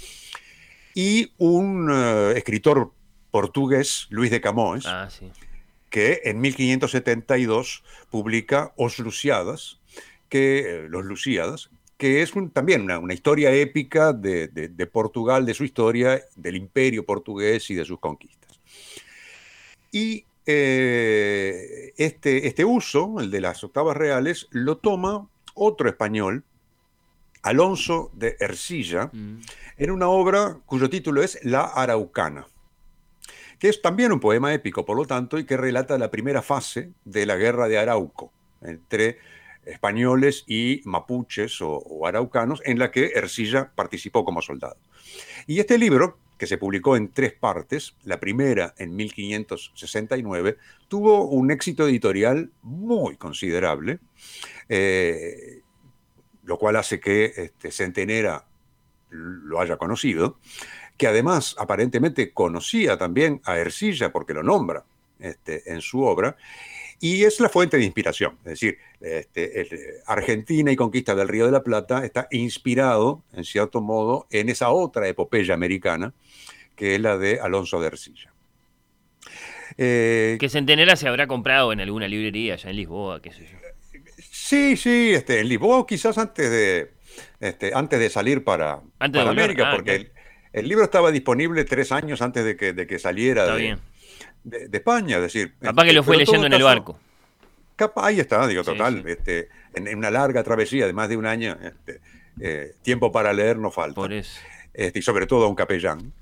y 0.94 1.32
un 1.38 1.90
eh, 1.92 2.32
escritor 2.36 2.92
portugués, 3.30 4.06
Luis 4.10 4.30
de 4.30 4.40
Camões, 4.40 4.84
ah, 4.86 5.08
que 5.88 6.20
en 6.24 6.40
1572 6.40 7.84
publica 8.10 8.72
Os 8.76 8.98
Luciadas, 8.98 9.80
que, 10.28 10.58
eh, 10.58 10.88
Los 10.88 11.04
Luciadas, 11.04 11.70
que 11.96 12.22
es 12.22 12.32
también 12.52 12.90
una, 12.90 13.12
historia 13.12 13.52
épica 13.52 14.12
de, 14.12 14.48
de 14.48 14.86
Portugal, 14.86 15.44
de 15.44 15.54
su 15.54 15.64
historia, 15.64 16.22
del 16.34 16.56
imperio 16.56 17.04
portugués 17.04 17.68
y 17.70 17.74
de 17.74 17.84
sus 17.84 18.00
conquistas. 18.00 18.58
Y 19.92 20.24
eh, 20.52 21.92
este, 21.97 22.47
este 22.47 22.64
uso, 22.64 23.21
el 23.21 23.30
de 23.30 23.40
las 23.40 23.62
octavas 23.62 23.97
reales, 23.97 24.49
lo 24.50 24.78
toma 24.78 25.28
otro 25.54 25.88
español, 25.88 26.45
Alonso 27.42 28.11
de 28.14 28.37
Ercilla, 28.40 29.11
mm. 29.12 29.40
en 29.78 29.90
una 29.90 30.09
obra 30.09 30.59
cuyo 30.66 30.90
título 30.90 31.23
es 31.23 31.38
La 31.42 31.62
Araucana, 31.62 32.47
que 33.59 33.69
es 33.69 33.80
también 33.80 34.12
un 34.12 34.21
poema 34.21 34.52
épico, 34.52 34.85
por 34.85 34.97
lo 34.97 35.07
tanto, 35.07 35.38
y 35.38 35.45
que 35.45 35.57
relata 35.57 35.99
la 35.99 36.11
primera 36.11 36.42
fase 36.42 36.92
de 37.04 37.26
la 37.26 37.37
guerra 37.37 37.69
de 37.69 37.78
Arauco 37.78 38.33
entre 38.62 39.19
españoles 39.64 40.45
y 40.47 40.80
mapuches 40.85 41.61
o, 41.61 41.71
o 41.71 42.07
araucanos, 42.07 42.61
en 42.64 42.78
la 42.78 42.90
que 42.90 43.12
Ercilla 43.14 43.73
participó 43.75 44.25
como 44.25 44.42
soldado. 44.42 44.76
Y 45.47 45.61
este 45.61 45.78
libro, 45.78 46.19
que 46.40 46.47
se 46.47 46.56
publicó 46.56 46.97
en 46.97 47.12
tres 47.12 47.35
partes, 47.35 47.94
la 48.02 48.18
primera 48.18 48.73
en 48.78 48.97
1569, 48.97 50.56
tuvo 50.88 51.26
un 51.26 51.50
éxito 51.50 51.87
editorial 51.87 52.50
muy 52.62 53.16
considerable, 53.16 53.99
eh, 54.66 55.61
lo 56.44 56.56
cual 56.56 56.76
hace 56.76 56.99
que 56.99 57.26
este, 57.37 57.70
Centenera 57.70 58.47
lo 59.11 59.61
haya 59.61 59.76
conocido, 59.76 60.38
que 60.97 61.09
además 61.09 61.56
aparentemente 61.59 62.32
conocía 62.32 62.97
también 62.97 63.42
a 63.44 63.59
Ercilla 63.59 64.11
porque 64.11 64.32
lo 64.32 64.42
nombra 64.42 64.87
este, 65.18 65.70
en 65.70 65.82
su 65.82 66.00
obra, 66.00 66.38
y 67.00 67.25
es 67.25 67.40
la 67.40 67.49
fuente 67.49 67.78
de 67.78 67.85
inspiración. 67.85 68.37
Es 68.45 68.61
decir, 68.61 68.78
este, 69.00 70.02
Argentina 70.07 70.71
y 70.71 70.76
Conquista 70.76 71.14
del 71.14 71.28
Río 71.28 71.47
de 71.47 71.52
la 71.52 71.62
Plata 71.62 72.04
está 72.04 72.28
inspirado, 72.30 73.23
en 73.33 73.45
cierto 73.45 73.80
modo, 73.80 74.26
en 74.30 74.50
esa 74.50 74.69
otra 74.71 75.09
epopeya 75.09 75.54
americana, 75.54 76.12
que 76.76 76.95
es 76.95 77.00
la 77.00 77.16
de 77.16 77.40
Alonso 77.40 77.80
de 77.80 77.87
Ercilla. 77.87 78.33
Eh, 79.78 80.37
que 80.38 80.49
Centenera 80.50 80.95
se 80.97 81.09
habrá 81.09 81.26
comprado 81.26 81.73
en 81.73 81.80
alguna 81.80 82.07
librería 82.07 82.54
allá 82.54 82.71
en 82.71 82.76
Lisboa, 82.76 83.23
qué 83.23 83.33
sé 83.33 83.49
yo. 83.50 83.57
Sí, 84.30 84.76
sí, 84.76 85.12
este, 85.14 85.40
en 85.40 85.49
Lisboa 85.49 85.87
quizás 85.87 86.19
antes 86.19 86.50
de, 86.50 86.90
este, 87.40 87.73
antes 87.75 87.99
de 87.99 88.11
salir 88.11 88.45
para, 88.45 88.80
América, 88.99 89.71
ah, 89.71 89.76
porque 89.76 90.11
el, 90.52 90.69
libro 90.69 90.85
estaba 90.85 91.11
disponible 91.11 91.64
tres 91.64 91.92
años 91.92 92.21
antes 92.21 92.45
de 92.45 92.57
que, 92.57 92.73
de 92.73 92.87
que 92.87 92.99
saliera 92.99 93.54
de, 93.54 93.78
de, 94.44 94.68
España. 94.73 95.16
Es 95.16 95.23
decir, 95.23 95.54
capaz 95.61 95.85
que 95.85 95.92
lo 95.92 96.02
fue 96.02 96.16
leyendo 96.16 96.47
en 96.47 96.52
el 96.52 96.62
barco. 96.62 96.99
ahí 97.97 98.20
está, 98.20 98.47
digo, 98.47 98.62
total. 98.62 99.02
Este, 99.06 99.49
en, 99.75 99.97
una 99.97 100.11
larga 100.11 100.42
travesía 100.42 100.87
de 100.87 100.92
más 100.92 101.09
de 101.09 101.16
un 101.16 101.26
año, 101.26 101.56
este, 101.62 102.00
eh, 102.40 102.75
tiempo 102.82 103.12
para 103.12 103.32
leer 103.32 103.59
no 103.59 103.70
falta. 103.70 103.94
Por 103.94 104.12
eso. 104.12 104.40
Este, 104.73 105.00
y 105.00 105.02
sobre 105.02 105.26
todo 105.26 105.44
a 105.44 105.49
un 105.49 105.54
capellán. 105.54 106.12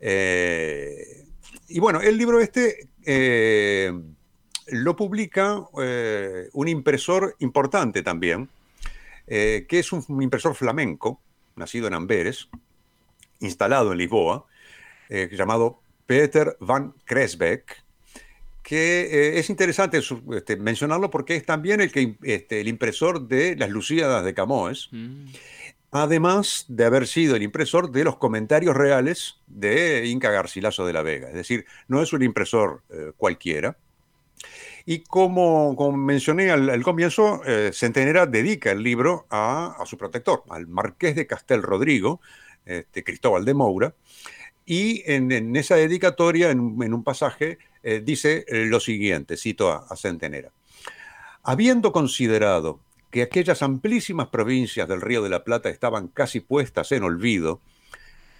Eh, 0.00 1.24
y 1.68 1.80
bueno, 1.80 2.00
el 2.00 2.18
libro 2.18 2.40
este 2.40 2.88
eh, 3.04 3.92
lo 4.68 4.96
publica 4.96 5.62
un 6.52 6.68
impresor 6.68 7.36
importante 7.38 8.02
también, 8.02 8.48
que 9.26 9.66
es 9.70 9.92
un, 9.92 10.22
impresor 10.22 10.54
flamenco, 10.54 11.20
nacido 11.56 11.86
en 11.86 11.94
Amberes, 11.94 12.48
instalado 13.40 13.92
en 13.92 13.98
Lisboa, 13.98 14.46
llamado 15.08 15.80
Peter 16.06 16.56
van 16.60 16.94
Kresbeck, 17.04 17.82
que 18.62 19.38
es 19.38 19.50
interesante 19.50 20.00
este, 20.32 20.56
mencionarlo 20.56 21.10
porque 21.10 21.36
es 21.36 21.44
también 21.44 21.80
el, 21.80 21.92
que, 21.92 22.16
este, 22.22 22.60
el 22.60 22.68
impresor 22.68 23.28
de 23.28 23.56
las 23.56 23.70
Lucíadas 23.70 24.24
de 24.24 24.34
Camões. 24.34 24.88
Mm 24.90 25.26
además 25.94 26.64
de 26.66 26.84
haber 26.84 27.06
sido 27.06 27.36
el 27.36 27.44
impresor 27.44 27.92
de 27.92 28.02
los 28.02 28.16
comentarios 28.16 28.76
reales 28.76 29.36
de 29.46 30.06
Inca 30.06 30.32
Garcilaso 30.32 30.84
de 30.84 30.92
la 30.92 31.02
Vega. 31.02 31.28
Es 31.28 31.34
decir, 31.34 31.66
no 31.86 32.02
es 32.02 32.12
un 32.12 32.22
impresor 32.24 32.82
eh, 32.90 33.12
cualquiera. 33.16 33.78
Y 34.84 35.04
como, 35.04 35.92
mencioné 35.92 36.50
al, 36.50 36.82
comienzo, 36.82 37.42
eh, 37.46 37.70
Centenera 37.72 38.26
dedica 38.26 38.72
el 38.72 38.82
libro 38.82 39.26
a, 39.30 39.76
su 39.86 39.96
protector, 39.96 40.42
al 40.50 40.66
marqués 40.66 41.14
de 41.14 41.28
Castel 41.28 41.62
Rodrigo, 41.62 42.20
este, 42.66 43.04
Cristóbal 43.04 43.44
de 43.44 43.54
Moura, 43.54 43.94
y 44.66 45.02
en, 45.06 45.56
esa 45.56 45.76
dedicatoria, 45.76 46.50
en, 46.50 46.94
un 46.94 47.04
pasaje, 47.04 47.58
eh, 47.82 48.02
dice 48.04 48.44
lo 48.48 48.80
siguiente, 48.80 49.36
cito 49.36 49.70
a 49.70 49.96
Centenera. 49.96 50.50
Habiendo 51.42 51.92
considerado 51.92 52.80
que 53.10 53.22
aquellas 53.22 53.62
amplísimas 53.62 54.28
provincias 54.28 54.88
del 54.88 55.00
Río 55.00 55.22
de 55.22 55.28
la 55.28 55.44
Plata 55.44 55.68
estaban 55.68 56.08
casi 56.08 56.40
puestas 56.40 56.90
en 56.92 57.04
olvido, 57.04 57.60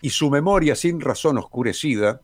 y 0.01 0.11
su 0.11 0.31
memoria 0.31 0.75
sin 0.75 1.01
razón 1.01 1.39
oscurecida, 1.39 2.21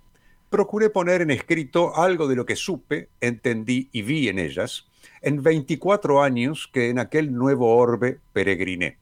procuré 0.51 0.91
poner 0.91 1.23
en 1.23 1.31
escrito 1.31 1.97
algo 1.97 2.27
de 2.27 2.37
lo 2.37 2.45
que 2.45 2.57
supe, 2.57 3.09
entendí 3.21 3.89
y 3.93 4.03
vi 4.03 4.29
en 4.29 4.39
ellas, 4.39 4.87
en 5.23 5.43
24 5.43 6.23
años 6.23 6.69
que 6.73 6.91
en 6.91 6.99
aquel 6.99 7.33
nuevo 7.33 7.77
orbe 7.77 8.19
peregriné, 8.33 8.99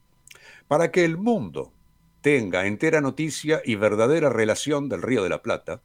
para 0.68 0.90
que 0.90 1.04
el 1.04 1.16
mundo 1.16 1.72
tenga 2.20 2.66
entera 2.66 3.00
noticia 3.00 3.62
y 3.64 3.74
verdadera 3.74 4.30
relación 4.30 4.88
del 4.88 5.02
Río 5.02 5.22
de 5.22 5.28
la 5.28 5.42
Plata, 5.42 5.80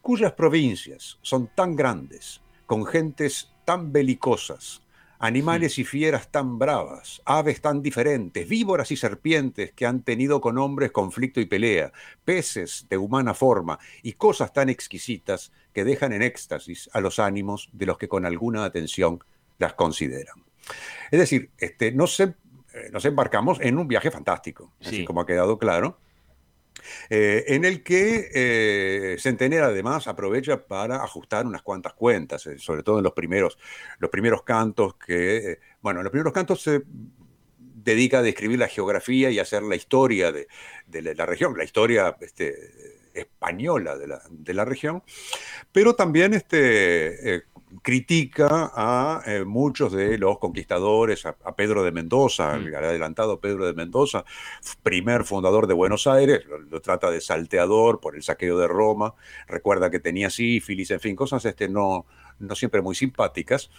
cuyas 0.00 0.32
provincias 0.32 1.18
son 1.22 1.50
tan 1.54 1.76
grandes, 1.76 2.40
con 2.66 2.86
gentes 2.86 3.52
tan 3.64 3.92
belicosas, 3.92 4.82
Animales 5.24 5.78
y 5.78 5.84
fieras 5.84 6.32
tan 6.32 6.58
bravas, 6.58 7.22
aves 7.24 7.60
tan 7.60 7.80
diferentes, 7.80 8.48
víboras 8.48 8.90
y 8.90 8.96
serpientes 8.96 9.70
que 9.70 9.86
han 9.86 10.02
tenido 10.02 10.40
con 10.40 10.58
hombres 10.58 10.90
conflicto 10.90 11.40
y 11.40 11.46
pelea, 11.46 11.92
peces 12.24 12.86
de 12.90 12.98
humana 12.98 13.32
forma 13.32 13.78
y 14.02 14.14
cosas 14.14 14.52
tan 14.52 14.68
exquisitas 14.68 15.52
que 15.72 15.84
dejan 15.84 16.12
en 16.12 16.22
éxtasis 16.22 16.90
a 16.92 17.00
los 17.00 17.20
ánimos 17.20 17.68
de 17.72 17.86
los 17.86 17.98
que 17.98 18.08
con 18.08 18.26
alguna 18.26 18.64
atención 18.64 19.20
las 19.58 19.74
consideran. 19.74 20.42
Es 21.12 21.20
decir, 21.20 21.50
este, 21.56 21.92
nos, 21.92 22.18
em, 22.18 22.34
eh, 22.74 22.90
nos 22.92 23.04
embarcamos 23.04 23.60
en 23.60 23.78
un 23.78 23.88
viaje 23.88 24.10
fantástico, 24.10 24.72
así 24.80 25.04
como 25.04 25.20
ha 25.20 25.26
quedado 25.26 25.58
claro, 25.58 25.98
eh, 27.10 27.44
en 27.48 27.64
el 27.64 27.82
que 27.82 28.30
eh, 28.34 29.16
Centenera 29.18 29.66
además 29.66 30.06
aprovecha 30.08 30.64
para 30.66 31.02
ajustar 31.02 31.46
unas 31.46 31.62
cuantas 31.62 31.94
cuentas, 31.94 32.46
eh, 32.46 32.58
sobre 32.58 32.82
todo 32.82 32.98
en 32.98 33.04
los 33.04 33.12
primeros, 33.12 33.58
los 33.98 34.10
primeros 34.10 34.42
cantos 34.42 34.94
que, 34.96 35.58
bueno, 35.80 36.00
en 36.00 36.04
los 36.04 36.10
primeros 36.10 36.32
cantos 36.32 36.62
se 36.62 36.82
dedica 37.56 38.18
a 38.18 38.22
describir 38.22 38.58
la 38.58 38.68
geografía 38.68 39.30
y 39.30 39.38
hacer 39.38 39.62
la 39.62 39.76
historia 39.76 40.32
de, 40.32 40.46
la 41.14 41.26
región, 41.26 41.56
la 41.56 41.64
historia 41.64 42.16
este, 42.20 42.54
española 43.14 43.96
de 43.96 44.06
la, 44.06 44.22
de 44.30 44.54
la, 44.54 44.64
región, 44.64 45.02
pero 45.72 45.94
también 45.94 46.34
este, 46.34 47.44
critica 47.80 48.70
a 48.74 49.22
eh, 49.26 49.44
muchos 49.44 49.92
de 49.92 50.18
los 50.18 50.38
conquistadores, 50.38 51.24
a, 51.24 51.34
Pedro 51.56 51.82
de 51.82 51.92
Mendoza, 51.92 52.56
mm. 52.56 52.66
el 52.66 52.74
adelantado 52.74 53.40
Pedro 53.40 53.64
de 53.64 53.72
Mendoza, 53.72 54.24
primer 54.82 55.24
fundador 55.24 55.66
de 55.66 55.74
Buenos 55.74 56.06
Aires, 56.06 56.44
lo, 56.46 56.80
trata 56.80 57.10
de 57.10 57.20
salteador 57.20 58.00
por 58.00 58.16
el 58.16 58.22
saqueo 58.22 58.58
de 58.58 58.68
Roma, 58.68 59.14
recuerda 59.46 59.90
que 59.90 60.00
tenía 60.00 60.28
sífilis, 60.28 60.90
en 60.90 61.00
fin, 61.00 61.16
cosas 61.16 61.44
este, 61.44 61.68
no, 61.68 62.06
no 62.38 62.54
siempre 62.54 62.82
muy 62.82 62.94
simpáticas. 62.94 63.70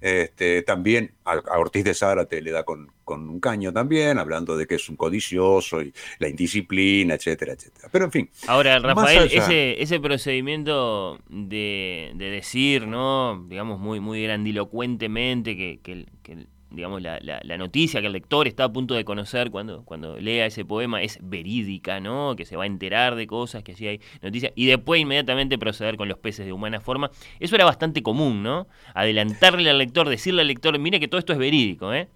Este, 0.00 0.62
también 0.62 1.12
a, 1.24 1.58
Ortiz 1.58 1.84
de 1.84 1.94
Zárate 1.94 2.40
le 2.42 2.50
da 2.50 2.64
con, 2.64 2.90
un 3.06 3.40
caño 3.40 3.72
también, 3.72 4.18
hablando 4.18 4.56
de 4.56 4.68
que 4.68 4.76
es 4.76 4.88
un 4.88 4.94
codicioso 4.94 5.82
y 5.82 5.92
la 6.20 6.28
indisciplina, 6.28 7.14
etcétera, 7.14 7.54
etcétera. 7.54 7.88
Pero 7.90 8.04
en 8.04 8.12
fin. 8.12 8.30
Ahora, 8.46 8.78
Rafael, 8.78 9.28
ese, 9.32 9.82
ese 9.82 9.98
procedimiento 9.98 11.18
de, 11.28 12.12
decir, 12.16 12.86
¿no? 12.86 13.44
Digamos, 13.48 13.80
muy, 13.80 13.98
muy 13.98 14.22
grandilocuentemente 14.22 15.56
que, 15.56 15.80
que, 15.82 16.06
que 16.22 16.46
digamos, 16.70 17.02
la, 17.02 17.18
la, 17.20 17.58
noticia 17.58 18.00
que 18.00 18.06
el 18.06 18.12
lector 18.12 18.46
está 18.46 18.64
a 18.64 18.72
punto 18.72 18.94
de 18.94 19.04
conocer 19.04 19.50
cuando, 19.50 19.84
cuando 19.84 20.18
lea 20.18 20.46
ese 20.46 20.64
poema 20.64 21.02
es 21.02 21.18
verídica, 21.20 22.00
¿no? 22.00 22.36
Que 22.36 22.44
se 22.44 22.56
va 22.56 22.64
a 22.64 22.66
enterar 22.66 23.16
de 23.16 23.26
cosas, 23.26 23.62
que 23.62 23.72
así 23.72 23.88
hay 23.88 24.00
noticias, 24.22 24.52
y 24.54 24.66
después 24.66 25.00
inmediatamente 25.00 25.58
proceder 25.58 25.96
con 25.96 26.08
los 26.08 26.18
peces 26.18 26.46
de 26.46 26.52
humana 26.52 26.80
forma. 26.80 27.10
Eso 27.40 27.56
era 27.56 27.64
bastante 27.64 28.02
común, 28.02 28.42
¿no? 28.42 28.68
Adelantarle 28.94 29.68
al 29.68 29.78
lector, 29.78 30.08
decirle 30.08 30.42
al 30.42 30.48
lector, 30.48 30.78
mire 30.78 31.00
que 31.00 31.08
todo 31.08 31.18
esto 31.18 31.32
es 31.32 31.38
verídico, 31.38 31.92
¿eh? 31.92 32.08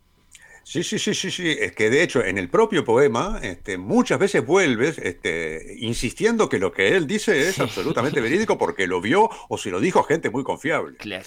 Sí, 0.64 0.82
sí, 0.82 0.98
sí, 0.98 1.14
sí, 1.14 1.30
sí. 1.30 1.56
Es 1.60 1.72
que 1.72 1.90
de 1.90 2.02
hecho 2.02 2.24
en 2.24 2.38
el 2.38 2.48
propio 2.48 2.84
poema 2.84 3.38
este, 3.42 3.76
muchas 3.76 4.18
veces 4.18 4.44
vuelves 4.44 4.96
este, 4.98 5.76
insistiendo 5.78 6.48
que 6.48 6.58
lo 6.58 6.72
que 6.72 6.96
él 6.96 7.06
dice 7.06 7.48
es 7.48 7.60
absolutamente 7.60 8.20
verídico 8.22 8.56
porque 8.56 8.86
lo 8.86 9.02
vio 9.02 9.28
o 9.48 9.58
se 9.58 9.70
lo 9.70 9.78
dijo 9.78 10.02
gente 10.04 10.30
muy 10.30 10.42
confiable. 10.42 10.96
Claro. 10.96 11.26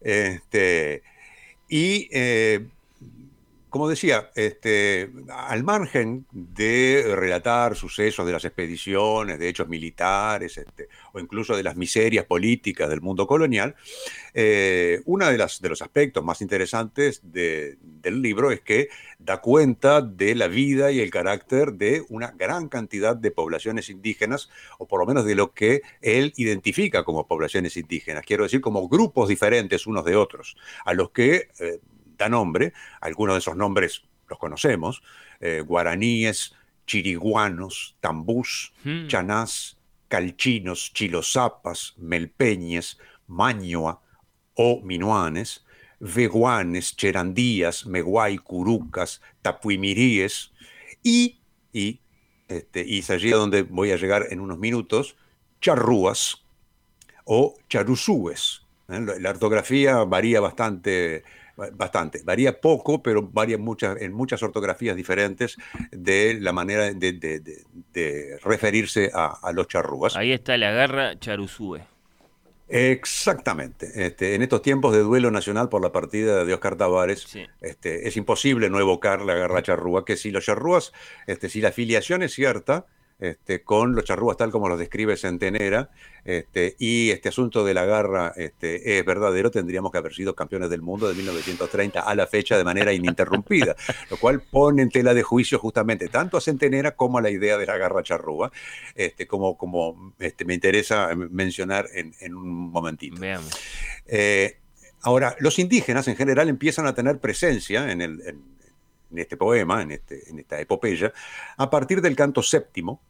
Este, 0.00 1.02
y, 1.68 2.08
eh, 2.12 2.68
como 3.68 3.88
decía, 3.88 4.30
este, 4.34 5.10
al 5.28 5.64
margen 5.64 6.26
de 6.30 7.14
relatar 7.14 7.74
sucesos 7.74 8.24
de 8.24 8.32
las 8.32 8.44
expediciones, 8.44 9.38
de 9.38 9.48
hechos 9.48 9.68
militares, 9.68 10.56
este, 10.56 10.88
o 11.12 11.18
incluso 11.18 11.56
de 11.56 11.62
las 11.62 11.76
miserias 11.76 12.24
políticas 12.24 12.88
del 12.88 13.00
mundo 13.00 13.26
colonial, 13.26 13.74
eh, 14.34 15.00
uno 15.04 15.26
de, 15.26 15.36
de 15.36 15.68
los 15.68 15.82
aspectos 15.82 16.24
más 16.24 16.40
interesantes 16.40 17.20
del 17.24 18.22
libro 18.22 18.50
es 18.50 18.60
que 18.60 18.88
da 19.18 19.40
cuenta 19.40 20.00
de 20.00 20.34
la 20.34 20.46
vida 20.46 20.92
y 20.92 21.00
el 21.00 21.10
carácter 21.10 21.72
de 21.72 22.04
una 22.08 22.30
gran 22.30 22.68
cantidad 22.68 23.16
de 23.16 23.30
poblaciones 23.30 23.90
indígenas, 23.90 24.48
o 24.78 24.86
por 24.86 25.00
lo 25.00 25.06
menos 25.06 25.24
de 25.24 25.34
lo 25.34 25.52
que 25.52 25.82
él 26.02 26.32
identifica 26.36 27.04
como 27.04 27.26
poblaciones 27.26 27.76
indígenas, 27.76 28.24
quiero 28.24 28.44
decir, 28.44 28.60
como 28.60 28.88
grupos 28.88 29.28
diferentes 29.28 29.86
unos 29.86 30.04
de 30.04 30.16
otros, 30.16 30.56
a 30.84 30.94
los 30.94 31.10
que... 31.10 31.48
Eh, 31.58 31.80
da 32.16 32.28
nombre, 32.28 32.72
algunos 33.00 33.34
de 33.34 33.38
esos 33.38 33.56
nombres 33.56 34.02
los 34.28 34.38
conocemos, 34.38 35.02
eh, 35.40 35.60
guaraníes, 35.60 36.54
chiriguanos, 36.86 37.96
tambús, 38.00 38.72
hmm. 38.84 39.06
chanás, 39.08 39.76
calchinos, 40.08 40.92
chilozapas, 40.92 41.94
melpeñes, 41.96 42.98
mañoa 43.26 44.00
o 44.54 44.80
minuanes, 44.82 45.64
veguanes, 46.00 46.96
cherandías, 46.96 47.86
meguay, 47.86 48.38
curucas, 48.38 49.20
tapuimiríes 49.42 50.52
y, 51.02 51.38
y, 51.72 52.00
este, 52.48 52.84
y 52.86 52.98
es 53.00 53.10
allí 53.10 53.32
a 53.32 53.36
donde 53.36 53.62
voy 53.62 53.90
a 53.90 53.96
llegar 53.96 54.26
en 54.30 54.40
unos 54.40 54.58
minutos, 54.58 55.16
charrúas 55.60 56.44
o 57.24 57.56
charuzúes. 57.68 58.62
¿eh? 58.88 59.04
La 59.20 59.30
ortografía 59.30 60.04
varía 60.04 60.40
bastante 60.40 61.24
bastante. 61.56 62.22
Varía 62.24 62.60
poco, 62.60 63.02
pero 63.02 63.22
varía 63.22 63.58
muchas, 63.58 64.00
en 64.00 64.12
muchas 64.12 64.42
ortografías 64.42 64.96
diferentes 64.96 65.56
de 65.90 66.38
la 66.40 66.52
manera 66.52 66.92
de, 66.92 68.38
referirse 68.42 69.10
a, 69.14 69.52
los 69.52 69.68
charrúas. 69.68 70.16
Ahí 70.16 70.32
está 70.32 70.56
la 70.56 70.70
garra 70.70 71.18
charuzúe. 71.18 71.80
Exactamente. 72.68 74.06
Este, 74.06 74.34
en 74.34 74.42
estos 74.42 74.60
tiempos 74.60 74.92
de 74.92 75.00
duelo 75.00 75.30
nacional 75.30 75.68
por 75.68 75.82
la 75.82 75.92
partida 75.92 76.44
de 76.44 76.52
Oscar 76.52 76.76
Tavares, 76.76 77.26
este, 77.60 78.08
es 78.08 78.16
imposible 78.16 78.70
no 78.70 78.80
evocar 78.80 79.22
la 79.22 79.34
garra 79.34 79.62
charrúa, 79.62 80.04
que 80.04 80.16
si 80.16 80.30
los 80.30 80.44
charrúas, 80.44 80.92
este, 81.26 81.48
si 81.48 81.60
la 81.60 81.68
afiliación 81.68 82.22
es 82.22 82.34
cierta, 82.34 82.86
este, 83.18 83.62
con 83.62 83.94
los 83.94 84.04
charrúas 84.04 84.36
tal 84.36 84.50
como 84.50 84.68
los 84.68 84.78
describe 84.78 85.16
Centenera, 85.16 85.90
este, 86.24 86.76
y 86.78 87.10
este 87.10 87.28
asunto 87.28 87.64
de 87.64 87.72
la 87.72 87.84
garra 87.84 88.32
este, 88.36 88.98
es 88.98 89.04
verdadero, 89.04 89.50
tendríamos 89.50 89.92
que 89.92 89.98
haber 89.98 90.12
sido 90.12 90.34
campeones 90.34 90.68
del 90.70 90.82
mundo 90.82 91.08
de 91.08 91.14
1930 91.14 92.00
a 92.00 92.14
la 92.14 92.26
fecha 92.26 92.58
de 92.58 92.64
manera 92.64 92.92
ininterrumpida, 92.92 93.76
lo 94.10 94.16
cual 94.16 94.42
pone 94.42 94.82
en 94.82 94.90
tela 94.90 95.14
de 95.14 95.22
juicio 95.22 95.58
justamente 95.58 96.08
tanto 96.08 96.36
a 96.36 96.40
Centenera 96.40 96.96
como 96.96 97.18
a 97.18 97.22
la 97.22 97.30
idea 97.30 97.56
de 97.56 97.66
la 97.66 97.78
garra 97.78 98.02
charrúa, 98.02 98.52
este, 98.94 99.26
como, 99.26 99.56
como 99.56 100.14
este, 100.18 100.44
me 100.44 100.54
interesa 100.54 101.14
mencionar 101.14 101.86
en, 101.94 102.34
un 102.34 102.70
momentito. 102.70 103.16
Eh, 104.06 104.58
ahora, 105.02 105.36
los 105.38 105.58
indígenas 105.58 106.08
en 106.08 106.16
general 106.16 106.48
empiezan 106.48 106.86
a 106.86 106.94
tener 106.94 107.18
presencia 107.18 107.90
en 107.90 108.02
el... 108.02 108.20
En, 108.26 108.55
en 109.10 109.18
este 109.18 109.36
poema, 109.36 109.82
en, 109.82 109.92
este, 109.92 110.28
en 110.30 110.38
esta 110.38 110.60
epopeya, 110.60 111.12
a 111.56 111.70
partir 111.70 112.00
del 112.00 112.16
canto 112.16 112.42
séptimo, 112.42 113.00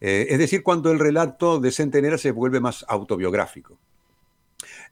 eh, 0.00 0.26
es 0.30 0.38
decir, 0.38 0.62
cuando 0.62 0.90
el 0.90 0.98
relato 0.98 1.58
de 1.58 1.72
Centenera 1.72 2.18
se 2.18 2.30
vuelve 2.30 2.60
más 2.60 2.84
autobiográfico. 2.88 3.78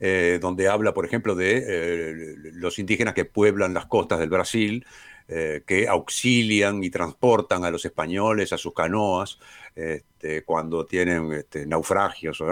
Eh, 0.01 0.39
donde 0.43 0.69
habla, 0.69 0.93
por 0.93 1.07
ejemplo, 1.07 1.37
de 1.37 1.65
eh, 1.67 2.35
los 2.55 2.79
indígenas 2.79 3.15
que 3.15 3.25
pueblan 3.25 3.73
las 3.75 3.87
costas 3.87 4.19
del 4.19 4.31
Brasil, 4.31 4.85
que 5.27 5.89
auxilian 5.89 6.85
y 6.85 6.91
transportan 6.91 7.65
a 7.65 7.71
los 7.71 7.87
españoles 7.87 8.53
a 8.53 8.59
sus 8.59 8.75
canoas, 8.75 9.39
este, 9.75 10.45
cuando 10.45 10.87
tienen 10.87 11.33
este, 11.33 11.67
naufragios, 11.67 12.43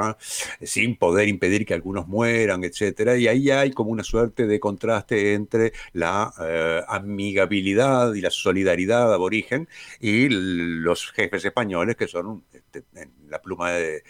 sin 0.61 0.97
poder 0.97 1.29
impedir 1.29 1.65
que 1.65 1.75
algunos 1.75 2.09
mueran, 2.09 2.65
etc. 2.65 3.17
Y 3.19 3.29
ahí 3.29 3.51
hay 3.51 3.71
como 3.71 3.91
una 3.91 4.03
suerte 4.03 4.47
de 4.47 4.59
contraste 4.59 5.35
entre 5.35 5.73
la 5.93 6.33
eh, 6.41 6.83
amigabilidad 6.89 8.15
y 8.15 8.21
la 8.21 8.31
solidaridad 8.31 9.13
aborigen 9.15 9.69
y 10.01 10.29
los 10.31 11.13
jefes 11.13 11.45
españoles, 11.45 11.97
que 11.97 12.09
son, 12.09 12.45
este, 12.53 12.83
en 12.95 13.13
la 13.29 13.41
pluma 13.41 13.71
de, 13.71 14.03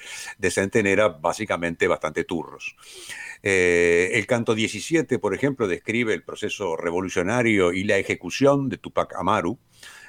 Centenera, 0.51 1.09
básicamente 1.09 1.87
bastante 1.87 2.25
turros. 2.25 2.77
Eh, 3.43 4.11
el 4.15 4.27
canto 4.27 4.55
17, 4.55 5.19
por 5.19 5.35
ejemplo, 5.35 5.69
describe 5.69 6.15
el 6.15 6.23
proceso 6.23 6.77
revolucionario 6.77 7.73
y 7.73 7.85
la 7.85 7.99
ejecución 7.99 8.69
de 8.69 8.79
Tupac 8.79 9.15
Amaru 9.17 9.59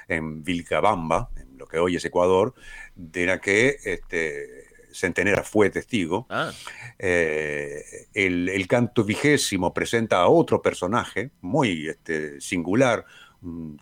en 0.08 0.42
Vilcabamba, 0.42 1.30
que 1.74 1.80
hoy 1.80 1.96
es 1.96 2.04
Ecuador, 2.04 2.54
de 2.94 3.26
la 3.26 3.40
que 3.40 3.76
este, 3.84 4.64
Centenera 4.92 5.42
fue 5.42 5.70
testigo. 5.70 6.26
Ah. 6.30 6.52
Eh, 6.98 8.06
el, 8.14 8.66
canto 8.68 9.02
vigésimo 9.02 9.74
presenta 9.74 10.20
a 10.20 10.28
otro 10.28 10.62
personaje 10.62 11.30
muy 11.40 11.88
este, 11.88 12.40
singular, 12.40 13.04
un, 13.42 13.80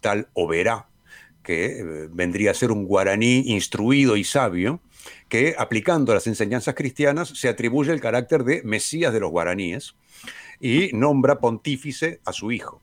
tal 0.00 0.28
Oberá, 0.34 0.88
que 1.42 1.78
eh, 1.78 1.84
vendría 2.10 2.50
a 2.50 2.54
ser 2.54 2.72
un 2.72 2.84
guaraní 2.84 3.44
instruido 3.46 4.16
y 4.16 4.24
sabio, 4.24 4.80
que 5.28 5.54
aplicando 5.56 6.12
las 6.12 6.26
enseñanzas 6.26 6.74
cristianas 6.74 7.28
se 7.28 7.48
atribuye 7.48 7.92
el 7.92 8.00
carácter 8.00 8.42
de 8.42 8.62
Mesías 8.64 9.12
de 9.12 9.20
los 9.20 9.30
guaraníes 9.30 9.94
y 10.60 10.90
nombra 10.92 11.38
pontífice 11.38 12.20
a 12.24 12.32
su 12.32 12.50
hijo. 12.50 12.82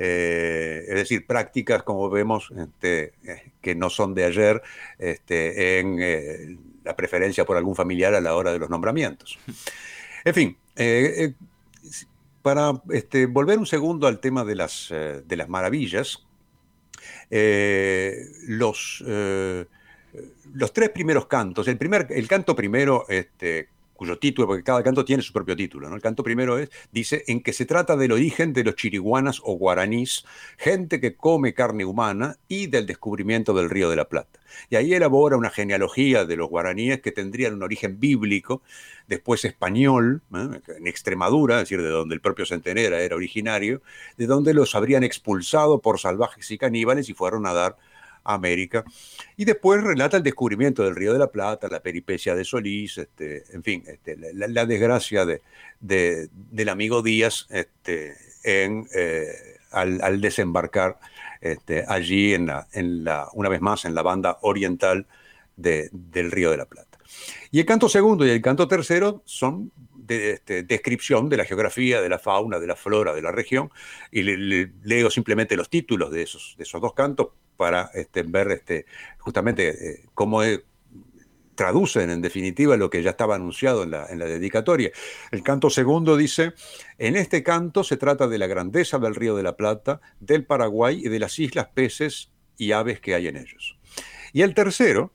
Eh, 0.00 0.84
es 0.86 0.94
decir, 0.94 1.26
prácticas, 1.26 1.82
como 1.82 2.08
vemos, 2.08 2.52
este, 2.56 3.14
eh, 3.24 3.50
que 3.60 3.74
no 3.74 3.90
son 3.90 4.14
de 4.14 4.24
ayer, 4.26 4.62
este, 4.96 5.80
en 5.80 5.98
eh, 6.00 6.56
la 6.84 6.94
preferencia 6.94 7.44
por 7.44 7.56
algún 7.56 7.74
familiar 7.74 8.14
a 8.14 8.20
la 8.20 8.36
hora 8.36 8.52
de 8.52 8.60
los 8.60 8.70
nombramientos. 8.70 9.40
En 10.24 10.34
fin, 10.34 10.56
para 12.42 12.80
este, 12.90 13.26
volver 13.26 13.58
un 13.58 13.66
segundo 13.66 14.06
al 14.06 14.20
tema 14.20 14.44
de 14.44 14.54
las, 14.54 14.88
de 14.90 15.36
las 15.36 15.48
maravillas, 15.48 16.26
los, 17.30 19.04
los 20.52 20.72
tres 20.72 20.90
primeros 20.90 21.26
cantos, 21.26 21.66
el, 21.68 21.78
primer, 21.78 22.08
el 22.10 22.26
canto 22.26 22.54
primero, 22.56 23.06
cuyo 23.98 24.16
título, 24.18 24.46
porque 24.46 24.62
cada 24.62 24.82
canto 24.82 25.04
tiene 25.04 25.22
su 25.22 25.32
propio 25.32 25.56
título. 25.56 25.90
¿no? 25.90 25.96
El 25.96 26.00
canto 26.00 26.22
primero 26.22 26.56
es, 26.58 26.70
dice, 26.92 27.24
en 27.26 27.42
que 27.42 27.52
se 27.52 27.66
trata 27.66 27.96
del 27.96 28.12
origen 28.12 28.52
de 28.52 28.62
los 28.62 28.76
chiriguanas 28.76 29.40
o 29.44 29.54
guaraníes, 29.54 30.24
gente 30.56 31.00
que 31.00 31.16
come 31.16 31.52
carne 31.52 31.84
humana, 31.84 32.36
y 32.46 32.68
del 32.68 32.86
descubrimiento 32.86 33.52
del 33.52 33.68
río 33.68 33.90
de 33.90 33.96
la 33.96 34.08
Plata. 34.08 34.38
Y 34.70 34.76
ahí 34.76 34.94
elabora 34.94 35.36
una 35.36 35.50
genealogía 35.50 36.24
de 36.24 36.36
los 36.36 36.48
guaraníes 36.48 37.00
que 37.02 37.10
tendrían 37.10 37.54
un 37.54 37.64
origen 37.64 37.98
bíblico, 37.98 38.62
después 39.08 39.44
español, 39.44 40.22
¿eh? 40.32 40.60
en 40.78 40.86
Extremadura, 40.86 41.56
es 41.56 41.62
decir, 41.62 41.82
de 41.82 41.88
donde 41.88 42.14
el 42.14 42.20
propio 42.20 42.46
Centenera 42.46 43.00
era 43.00 43.16
originario, 43.16 43.82
de 44.16 44.26
donde 44.26 44.54
los 44.54 44.76
habrían 44.76 45.02
expulsado 45.02 45.80
por 45.80 45.98
salvajes 45.98 46.48
y 46.52 46.56
caníbales 46.56 47.08
y 47.08 47.14
fueron 47.14 47.46
a 47.46 47.52
dar 47.52 47.76
América. 48.28 48.84
Y 49.36 49.44
después 49.44 49.82
relata 49.82 50.16
el 50.16 50.22
descubrimiento 50.22 50.84
del 50.84 50.94
Río 50.94 51.12
de 51.12 51.18
la 51.18 51.30
Plata, 51.30 51.68
la 51.68 51.80
peripecia 51.80 52.34
de 52.34 52.44
Solís, 52.44 52.98
este, 52.98 53.44
en 53.52 53.62
fin, 53.62 53.82
este, 53.86 54.16
la, 54.34 54.66
desgracia 54.66 55.24
de, 55.24 55.40
del 55.80 56.68
amigo 56.68 57.02
Díaz 57.02 57.46
este, 57.50 58.16
en, 58.44 58.86
eh, 58.94 59.26
al, 59.70 60.20
desembarcar 60.20 60.98
este, 61.40 61.84
allí, 61.88 62.34
en 62.34 62.46
la, 62.46 62.68
en 62.72 63.04
la, 63.04 63.28
una 63.32 63.48
vez 63.48 63.60
más, 63.60 63.84
en 63.84 63.94
la 63.94 64.02
banda 64.02 64.38
oriental 64.42 65.06
del 65.56 66.30
Río 66.30 66.50
de 66.50 66.56
la 66.56 66.66
Plata. 66.66 66.98
Y 67.50 67.60
el 67.60 67.66
canto 67.66 67.88
segundo 67.88 68.26
y 68.26 68.30
el 68.30 68.42
canto 68.42 68.68
tercero 68.68 69.22
son 69.24 69.72
de 69.94 70.32
este, 70.32 70.62
descripción 70.62 71.28
de 71.28 71.36
la 71.36 71.44
geografía, 71.44 72.00
de 72.00 72.08
la 72.08 72.18
fauna, 72.18 72.58
de 72.58 72.66
la 72.66 72.76
flora 72.76 73.14
de 73.14 73.22
la 73.22 73.32
región, 73.32 73.70
y 74.10 74.22
le, 74.22 74.70
leo 74.82 75.10
simplemente 75.10 75.56
los 75.56 75.68
títulos 75.68 76.10
de 76.10 76.22
esos, 76.22 76.54
de 76.56 76.64
esos 76.64 76.80
dos 76.80 76.94
cantos 76.94 77.28
para 77.58 77.90
este, 77.92 78.22
ver 78.22 78.52
este, 78.52 78.86
justamente 79.18 79.68
eh, 79.68 80.04
cómo 80.14 80.42
traducen 81.56 82.08
en 82.08 82.22
definitiva 82.22 82.76
lo 82.76 82.88
que 82.88 83.02
ya 83.02 83.10
estaba 83.10 83.34
anunciado 83.34 83.82
en 83.82 83.90
la, 83.90 84.06
en 84.06 84.20
la 84.20 84.26
dedicatoria. 84.26 84.92
El 85.32 85.42
canto 85.42 85.70
segundo 85.70 86.16
dice, 86.16 86.54
en 86.98 87.16
este 87.16 87.42
canto 87.42 87.82
se 87.82 87.96
trata 87.96 88.28
de 88.28 88.38
la 88.38 88.46
grandeza 88.46 89.00
del 89.00 89.16
río 89.16 89.34
de 89.34 89.42
la 89.42 89.56
Plata, 89.56 90.00
del 90.20 90.46
Paraguay 90.46 91.02
y 91.04 91.08
de 91.08 91.18
las 91.18 91.36
islas, 91.40 91.66
peces 91.74 92.30
y 92.56 92.70
aves 92.70 93.00
que 93.00 93.16
hay 93.16 93.26
en 93.26 93.36
ellos. 93.36 93.76
Y 94.32 94.42
el 94.42 94.54
tercero, 94.54 95.12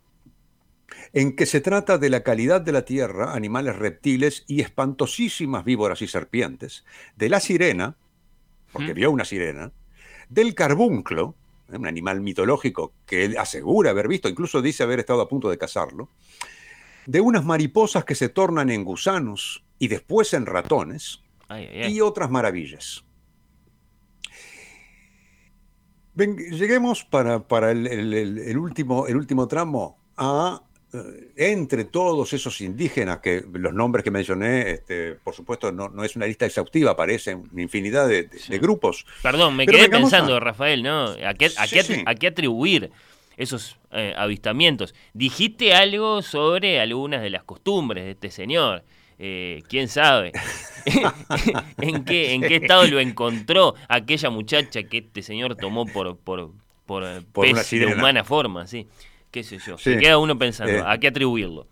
en 1.13 1.37
que 1.37 1.45
se 1.45 1.61
trata 1.61 1.97
de 1.97 2.09
la 2.09 2.23
calidad 2.23 2.59
de 2.59 2.73
la 2.73 2.83
tierra, 2.83 3.33
animales 3.33 3.77
reptiles 3.77 4.43
y 4.45 4.59
espantosísimas 4.59 5.63
víboras 5.63 6.01
y 6.01 6.07
serpientes, 6.07 6.83
de 7.15 7.29
la 7.29 7.39
sirena, 7.39 7.95
porque 8.73 8.93
vio 8.93 9.11
una 9.11 9.23
sirena, 9.23 9.71
del 10.27 10.55
carbunclo, 10.55 11.35
¿eh? 11.35 11.42
Un 11.69 11.87
animal 11.87 12.21
mitológico 12.21 12.93
que 13.05 13.25
él 13.25 13.37
asegura 13.37 13.91
haber 13.91 14.07
visto, 14.07 14.29
incluso 14.29 14.61
dice 14.61 14.83
haber 14.83 14.99
estado 14.99 15.21
a 15.21 15.29
punto 15.29 15.49
de 15.49 15.57
cazarlo, 15.57 16.09
de 17.05 17.21
unas 17.21 17.43
mariposas 17.43 18.05
que 18.05 18.15
se 18.15 18.29
tornan 18.29 18.69
en 18.69 18.83
gusanos 18.83 19.63
y 19.79 19.87
después 19.87 20.33
en 20.33 20.45
ratones, 20.45 21.21
y 21.87 22.01
otras 22.01 22.31
maravillas. 22.31 23.03
lleguemos 26.15 27.03
para, 27.03 27.47
para 27.47 27.71
el, 27.71 28.57
último, 28.57 29.07
el 29.07 29.17
último 29.17 29.47
tramo 29.47 29.97
a 30.17 30.63
eh, 30.63 30.72
entre 31.35 31.85
todos 31.85 32.33
esos 32.33 32.61
indígenas, 32.61 33.19
que 33.19 33.43
los 33.51 33.73
nombres 33.73 34.03
que 34.03 34.11
mencioné, 34.11 34.71
este, 34.71 35.13
por 35.13 35.33
supuesto, 35.33 35.71
no, 35.71 36.03
es 36.03 36.15
una 36.15 36.27
lista 36.27 36.45
exhaustiva, 36.45 36.91
aparecen 36.91 37.49
una 37.51 37.61
infinidad 37.61 38.07
de, 38.07 38.29
grupos. 38.59 39.05
Perdón, 39.21 39.55
me 39.55 39.65
quedé 39.65 39.89
pensando, 39.89 40.39
Rafael, 40.39 40.83
¿no? 40.83 41.15
¿A 41.25 41.33
qué, 41.33 42.27
atribuir 42.27 42.91
esos 43.37 43.77
eh, 43.91 44.13
avistamientos? 44.15 44.93
Dijiste 45.13 45.73
algo 45.73 46.21
sobre 46.21 46.79
algunas 46.79 47.21
de 47.23 47.31
las 47.31 47.43
costumbres 47.43 48.05
de 48.05 48.11
este 48.11 48.29
señor. 48.29 48.83
Eh, 49.17 49.63
¿Quién 49.67 49.87
sabe? 49.87 50.31
¿En, 51.77 52.03
qué, 52.03 52.33
¿En 52.33 52.41
qué 52.41 52.55
estado 52.61 52.85
lo 52.85 52.99
encontró 52.99 53.73
aquella 53.87 54.29
muchacha 54.29 54.83
que 54.83 54.99
este 54.99 55.21
señor 55.21 55.55
tomó 55.55 55.85
por, 55.85 56.17
por, 56.17 56.51
por, 56.85 57.23
por 57.25 57.45
pez 57.45 57.69
de 57.71 57.85
humana 57.87 58.23
forma? 58.23 58.67
Sí 58.67 58.87
qué 59.33 59.43
sé 59.43 59.57
yo. 59.57 59.77
Se 59.77 59.97
queda 59.97 60.19
uno 60.19 60.37
pensando, 60.37 60.71
eh, 60.71 60.83
¿a 60.85 60.97
qué 60.99 61.07
atribuirlo? 61.07 61.67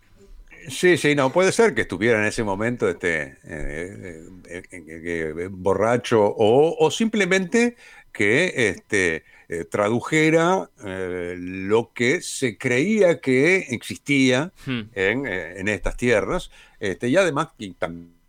Sí, 0.67 0.97
sí, 0.97 1.15
no, 1.15 1.32
puede 1.32 1.52
ser 1.52 1.74
que 1.76 1.82
estuviera 1.82 2.19
en 2.19 2.26
ese 2.26 2.43
momento 2.43 2.89
este, 2.89 3.38
eh, 3.43 4.30
eh, 4.50 5.47
borracho 5.50 6.36
o, 6.38 6.91
simplemente 6.91 7.78
que 8.12 8.69
este, 8.69 9.24
tradujera 9.69 10.69
lo 10.84 11.93
que 11.93 12.21
se 12.21 12.58
creía 12.58 13.21
que 13.21 13.67
existía 13.69 14.52
hmm. 14.65 14.82
en, 14.93 15.67
estas 15.67 15.97
tierras 15.97 16.52
este, 16.80 17.10
y 17.10 17.15
además 17.15 17.50
también 17.80 18.21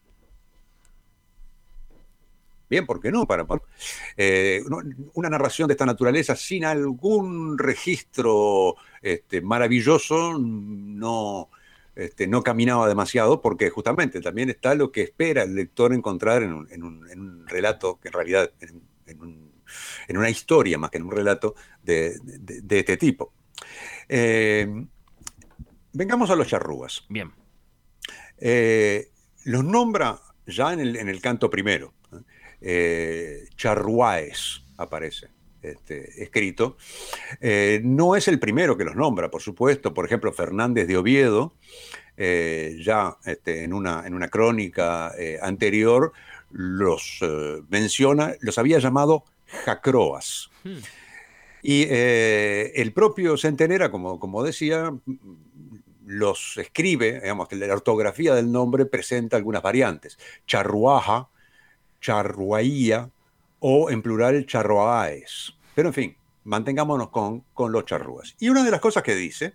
Bien, 2.72 2.87
¿por 2.87 3.00
qué 3.00 3.12
no? 3.12 3.26
Para, 3.26 3.44
eh, 4.16 4.62
una 5.12 5.28
narración 5.28 5.68
de 5.68 5.74
esta 5.74 5.85
naturaleza 5.85 6.35
sin 6.35 6.64
algún 6.64 7.58
registro 7.58 8.76
este, 9.02 9.42
maravilloso 9.42 10.38
no, 10.38 11.50
este, 11.94 12.26
no 12.26 12.42
caminaba 12.42 12.88
demasiado 12.88 13.42
porque 13.42 13.68
justamente 13.68 14.22
también 14.22 14.48
está 14.48 14.74
lo 14.74 14.90
que 14.90 15.02
espera 15.02 15.42
el 15.42 15.54
lector 15.54 15.92
encontrar 15.92 16.42
en 16.42 16.54
un, 16.82 17.46
relato, 17.46 18.00
que 18.00 18.08
en 18.08 18.14
realidad 18.14 18.50
en, 19.06 20.16
una 20.16 20.30
historia 20.30 20.78
más 20.78 20.88
que 20.88 20.96
en 20.96 21.04
un 21.04 21.12
relato 21.12 21.54
de, 21.82 22.16
este 22.70 22.96
tipo. 22.96 23.35
Eh, 24.08 24.66
vengamos 25.92 26.30
a 26.30 26.37
los 26.37 26.46
charrúas. 26.46 27.04
Bien. 27.11 27.32
Eh, 28.38 29.11
los 29.44 29.62
nombra 29.62 30.18
ya 30.46 30.72
en 30.72 30.80
el, 30.80 30.96
en 30.96 31.11
el 31.11 31.20
canto 31.20 31.50
primero 31.50 31.92
eh, 32.62 33.44
Charruáez 33.57 34.62
aparece. 34.77 35.29
Este, 35.62 36.20
escrito. 36.20 36.77
Eh, 37.40 37.81
no 37.85 38.16
es 38.16 38.27
el 38.27 38.40
primero 38.40 38.77
que 38.77 38.85
los 38.85 38.96
nombra, 38.96 39.31
por 39.31 39.40
supuesto. 39.40 39.94
Por 39.94 40.05
ejemplo, 40.05 40.33
Fernández 40.33 40.88
de 40.88 40.96
Oviedo, 40.96 41.55
eh, 42.16 42.77
ya 42.83 43.16
este, 43.25 43.62
en, 43.62 43.72
una, 43.72 44.05
en, 44.05 44.14
una, 44.14 44.27
crónica 44.27 45.12
eh, 45.16 45.38
anterior, 45.40 46.12
los 46.51 47.20
menciona, 47.68 48.35
los 48.40 48.59
había 48.59 48.81
llamado 48.81 49.25
jacroas. 49.64 50.51
Hmm. 50.64 50.79
Y 51.62 51.87
el 51.88 52.92
propio 52.92 53.37
Centenera, 53.37 53.92
como, 53.92 54.18
como 54.18 54.42
decía, 54.42 54.92
los 56.05 56.57
escribe, 56.57 57.20
digamos 57.20 57.46
que 57.46 57.55
la 57.55 57.72
ortografía 57.72 58.35
del 58.35 58.51
nombre 58.51 58.85
presenta 58.85 59.37
algunas 59.37 59.62
variantes. 59.62 60.18
Charruaja, 60.44 61.29
charruaía 62.02 63.10
o 63.60 63.88
en 63.88 64.02
plural 64.02 64.44
charroaes. 64.44 65.54
Pero 65.74 65.88
en 65.88 65.94
fin, 65.94 66.16
mantengámonos 66.44 67.08
con, 67.08 67.44
con 67.54 67.72
los 67.72 67.86
charrúas. 67.86 68.36
Y 68.38 68.50
una 68.50 68.62
de 68.62 68.70
las 68.70 68.80
cosas 68.80 69.02
que 69.02 69.14
dice 69.14 69.54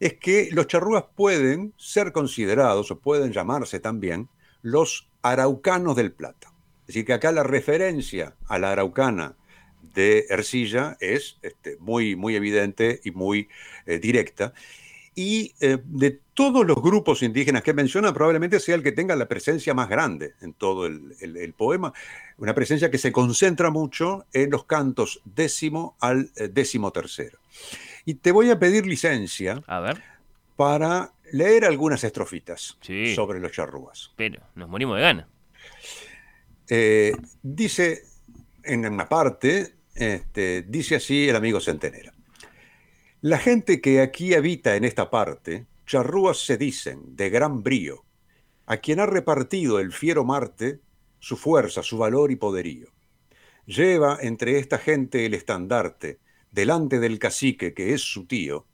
es 0.00 0.14
que 0.14 0.50
los 0.52 0.66
charrúas 0.66 1.04
pueden 1.14 1.72
ser 1.78 2.12
considerados 2.12 2.90
o 2.90 2.98
pueden 2.98 3.32
llamarse 3.32 3.80
también 3.80 4.28
los 4.60 5.08
araucanos 5.22 5.96
del 5.96 6.12
Plata. 6.12 6.52
Es 6.82 6.88
decir, 6.88 7.06
que 7.06 7.14
acá 7.14 7.32
la 7.32 7.42
referencia 7.42 8.36
a 8.46 8.58
la 8.58 8.72
araucana 8.72 9.36
de 9.94 10.26
Ercilla 10.28 10.96
es 11.00 11.38
este, 11.42 11.76
muy, 11.78 12.16
muy 12.16 12.36
evidente 12.36 13.00
y 13.04 13.12
muy 13.12 13.48
eh, 13.86 13.98
directa 13.98 14.52
y 15.18 15.54
eh, 15.60 15.78
de 15.82 16.20
todos 16.34 16.66
los 16.66 16.76
grupos 16.76 17.22
indígenas 17.22 17.62
que 17.62 17.72
menciona, 17.72 18.12
probablemente 18.12 18.60
sea 18.60 18.74
el 18.74 18.82
que 18.82 18.92
tenga 18.92 19.16
la 19.16 19.26
presencia 19.26 19.72
más 19.72 19.88
grande 19.88 20.34
en 20.42 20.52
todo 20.52 20.86
el, 20.86 21.54
poema, 21.56 21.94
una 22.36 22.54
presencia 22.54 22.90
que 22.90 22.98
se 22.98 23.10
concentra 23.10 23.70
mucho 23.70 24.26
en 24.34 24.50
los 24.50 24.64
cantos 24.66 25.22
décimo 25.24 25.96
al 26.00 26.30
eh, 26.36 26.48
décimo 26.48 26.92
tercero. 26.92 27.38
Y 28.04 28.14
te 28.14 28.30
voy 28.30 28.50
a 28.50 28.58
pedir 28.58 28.86
licencia 28.86 29.62
para 30.54 31.12
leer 31.32 31.64
algunas 31.64 32.04
estrofitas 32.04 32.76
sobre 33.14 33.40
los 33.40 33.52
charrúas. 33.52 34.12
Pero 34.16 34.42
nos 34.54 34.68
morimos 34.68 34.96
de 34.96 35.02
gana. 35.02 35.28
Eh, 36.68 37.12
dice 37.42 38.02
en 38.64 38.86
una 38.86 39.08
parte, 39.08 39.76
este, 39.94 40.62
dice 40.62 40.96
así 40.96 41.26
el 41.26 41.36
amigo 41.36 41.58
Centenera. 41.58 42.12
La 43.22 43.38
gente 43.38 43.80
que 43.80 44.02
aquí 44.02 44.34
habita 44.34 44.76
en 44.76 44.84
esta 44.84 45.10
parte, 45.10 45.66
charrúas 45.86 46.44
se 46.44 46.58
dicen, 46.58 47.16
de 47.16 47.30
gran 47.30 47.62
brío, 47.62 48.04
a 48.66 48.76
quien 48.76 49.00
ha 49.00 49.06
repartido 49.06 49.78
el 49.78 49.92
fiero 49.92 50.24
Marte 50.24 50.80
su 51.18 51.38
fuerza, 51.38 51.82
su 51.82 51.96
valor 51.96 52.30
y 52.30 52.36
poderío. 52.36 52.88
Lleva 53.64 54.18
entre 54.20 54.58
esta 54.58 54.76
gente 54.78 55.24
el 55.24 55.32
estandarte, 55.32 56.20
delante 56.50 57.00
del 57.00 57.18
cacique 57.18 57.72
que 57.72 57.94
es 57.94 58.02
su 58.02 58.26
tío, 58.26 58.66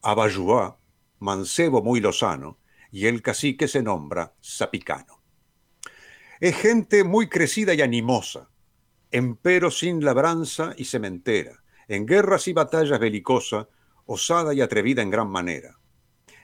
Abayuá, 0.00 0.78
mancebo 1.18 1.82
muy 1.82 2.00
lozano, 2.00 2.58
y 2.90 3.06
el 3.06 3.20
cacique 3.22 3.68
se 3.68 3.82
nombra 3.82 4.34
Zapicano. 4.42 5.22
Es 6.40 6.56
gente 6.56 7.04
muy 7.04 7.28
crecida 7.28 7.74
y 7.74 7.82
animosa, 7.82 8.50
empero 9.10 9.70
sin 9.70 10.02
labranza 10.02 10.74
y 10.76 10.86
cementera, 10.86 11.62
en 11.88 12.06
guerras 12.06 12.48
y 12.48 12.52
batallas 12.52 12.98
belicosa, 12.98 13.68
osada 14.12 14.54
y 14.54 14.60
atrevida 14.60 15.02
en 15.02 15.10
gran 15.10 15.28
manera. 15.28 15.78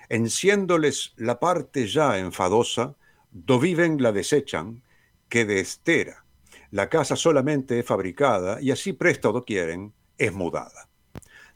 Enciéndoles 0.09 1.13
la 1.17 1.39
parte 1.39 1.87
ya 1.87 2.19
enfadosa, 2.19 2.97
do 3.31 3.61
viven 3.61 4.03
la 4.03 4.13
desechan, 4.13 4.83
que 5.29 5.45
de 5.45 5.61
estera. 5.61 6.25
La 6.71 6.89
casa 6.89 7.17
solamente 7.17 7.79
es 7.79 7.87
fabricada 7.87 8.61
y 8.61 8.71
así 8.71 8.93
presto 8.93 9.33
do 9.33 9.45
quieren, 9.45 9.93
es 10.17 10.33
mudada. 10.33 10.89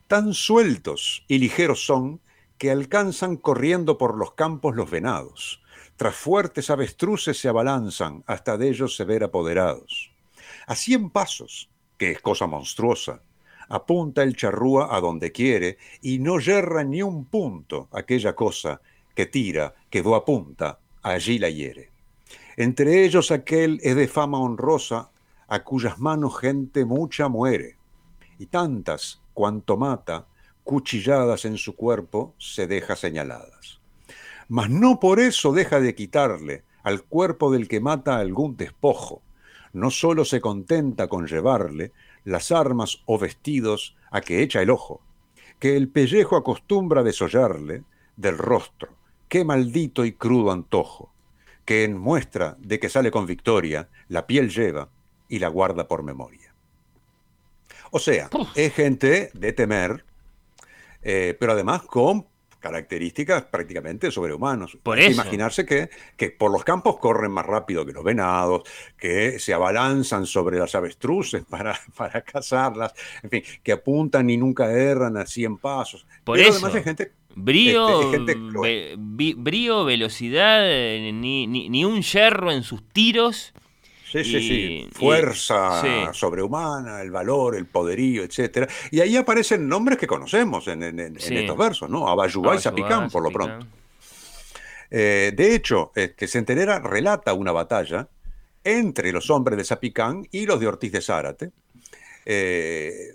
Tan 0.06 0.34
sueltos 0.34 1.24
y 1.28 1.38
ligeros 1.38 1.86
son 1.86 2.20
que 2.58 2.70
alcanzan 2.70 3.36
corriendo 3.36 3.96
por 3.96 4.16
los 4.16 4.34
campos 4.34 4.76
los 4.76 4.90
venados. 4.90 5.62
Tras 5.96 6.14
fuertes 6.14 6.70
avestruces 6.70 7.38
se 7.40 7.48
abalanzan 7.48 8.22
hasta 8.26 8.58
de 8.58 8.68
ellos 8.68 8.96
se 8.96 9.04
ver 9.04 9.24
apoderados. 9.24 10.12
A 10.66 10.74
cien 10.74 11.10
pasos, 11.10 11.70
que 11.96 12.12
es 12.12 12.20
cosa 12.20 12.46
monstruosa, 12.46 13.22
apunta 13.68 14.22
el 14.22 14.36
charrúa 14.36 14.94
a 14.94 15.00
donde 15.00 15.32
quiere 15.32 15.78
y 16.00 16.18
no 16.18 16.38
yerra 16.38 16.84
ni 16.84 17.02
un 17.02 17.24
punto 17.24 17.88
aquella 17.92 18.34
cosa 18.34 18.80
que 19.14 19.26
tira, 19.26 19.74
que 19.90 20.02
do 20.02 20.14
apunta, 20.14 20.78
allí 21.02 21.38
la 21.38 21.50
hiere. 21.50 21.90
Entre 22.56 23.04
ellos 23.04 23.30
aquel 23.30 23.80
es 23.82 23.96
de 23.96 24.08
fama 24.08 24.38
honrosa, 24.38 25.10
a 25.48 25.64
cuyas 25.64 25.98
manos 25.98 26.38
gente 26.38 26.84
mucha 26.84 27.28
muere, 27.28 27.76
y 28.38 28.46
tantas 28.46 29.20
cuanto 29.34 29.76
mata, 29.76 30.26
cuchilladas 30.64 31.44
en 31.44 31.58
su 31.58 31.76
cuerpo, 31.76 32.34
se 32.38 32.66
deja 32.66 32.96
señaladas. 32.96 33.80
Mas 34.48 34.70
no 34.70 35.00
por 35.00 35.20
eso 35.20 35.52
deja 35.52 35.80
de 35.80 35.94
quitarle 35.94 36.64
al 36.82 37.02
cuerpo 37.02 37.50
del 37.52 37.68
que 37.68 37.80
mata 37.80 38.16
algún 38.16 38.56
despojo, 38.56 39.22
no 39.72 39.90
sólo 39.90 40.24
se 40.24 40.40
contenta 40.40 41.08
con 41.08 41.26
llevarle 41.26 41.92
las 42.24 42.52
armas 42.52 43.02
o 43.06 43.18
vestidos 43.18 43.96
a 44.10 44.20
que 44.20 44.42
echa 44.42 44.62
el 44.62 44.70
ojo, 44.70 45.00
que 45.58 45.76
el 45.76 45.88
pellejo 45.88 46.36
acostumbra 46.36 47.02
desollarle 47.02 47.84
del 48.16 48.38
rostro, 48.38 48.90
qué 49.28 49.44
maldito 49.44 50.04
y 50.04 50.12
crudo 50.12 50.52
antojo, 50.52 51.12
que 51.64 51.84
en 51.84 51.96
muestra 51.96 52.56
de 52.58 52.80
que 52.80 52.88
sale 52.88 53.10
con 53.10 53.26
victoria, 53.26 53.88
la 54.08 54.26
piel 54.26 54.50
lleva 54.50 54.88
y 55.28 55.38
la 55.38 55.48
guarda 55.48 55.88
por 55.88 56.02
memoria. 56.02 56.54
O 57.90 57.98
sea, 57.98 58.28
es 58.54 58.74
gente 58.74 59.30
de 59.34 59.52
temer, 59.52 60.04
eh, 61.02 61.36
pero 61.38 61.52
además 61.52 61.82
con 61.82 62.26
características 62.62 63.42
prácticamente 63.44 64.10
sobrehumanos. 64.10 64.78
Por 64.82 64.98
eso. 64.98 65.10
imaginarse 65.10 65.66
que, 65.66 65.90
que 66.16 66.30
por 66.30 66.50
los 66.50 66.64
campos 66.64 66.96
corren 66.98 67.30
más 67.32 67.44
rápido 67.44 67.84
que 67.84 67.92
los 67.92 68.04
venados, 68.04 68.62
que 68.96 69.38
se 69.38 69.52
abalanzan 69.52 70.24
sobre 70.24 70.58
las 70.58 70.74
avestruces 70.74 71.44
para, 71.50 71.78
para 71.96 72.22
cazarlas, 72.22 72.94
en 73.22 73.28
fin, 73.28 73.42
que 73.62 73.72
apuntan 73.72 74.30
y 74.30 74.38
nunca 74.38 74.72
erran 74.72 75.18
a 75.18 75.26
100 75.26 75.58
pasos. 75.58 76.06
Por 76.24 76.38
Pero 76.38 76.48
eso. 76.48 76.58
además 76.58 76.74
hay 76.76 76.84
gente 76.84 77.12
Brío, 77.34 78.12
Este, 78.12 78.34
ve- 78.36 79.34
brío, 79.38 79.84
velocidad, 79.86 80.60
eh, 80.70 81.10
ni, 81.14 81.46
ni, 81.46 81.70
ni 81.70 81.84
un 81.84 82.02
yerro 82.02 82.52
en 82.52 82.62
sus 82.62 82.86
tiros. 82.90 83.54
Sí, 84.12 84.22
sí, 84.24 84.36
Y- 84.36 84.40
sí. 84.42 84.88
Fuerza 84.92 85.80
sí. 85.80 85.88
sobrehumana, 86.12 87.00
el 87.00 87.10
valor, 87.10 87.56
el 87.56 87.64
poderío, 87.66 88.22
etcétera. 88.22 88.68
Y 88.90 89.00
ahí 89.00 89.16
aparecen 89.16 89.66
nombres 89.66 89.96
que 89.98 90.06
conocemos 90.06 90.68
en, 90.68 90.82
en- 90.82 91.00
en- 91.00 91.14
en 91.14 91.20
Sí. 91.20 91.34
estos 91.36 91.56
versos, 91.56 91.88
¿no? 91.88 92.06
Abayubá 92.08 92.54
y 92.54 92.58
Zapicán, 92.60 93.08
por 93.10 93.22
lo 93.22 93.30
pronto. 93.30 93.66
Eh, 94.90 95.32
de 95.34 95.54
hecho, 95.54 95.90
este, 95.94 96.28
Centenera 96.28 96.78
relata 96.78 97.32
una 97.32 97.52
batalla 97.52 98.08
entre 98.62 99.10
los 99.12 99.30
hombres 99.30 99.56
de 99.56 99.64
Zapicán 99.64 100.26
y 100.30 100.44
los 100.44 100.60
de 100.60 100.66
Ortiz 100.66 100.92
de 100.92 101.00
Zárate. 101.00 101.50
Eh, 102.26 103.08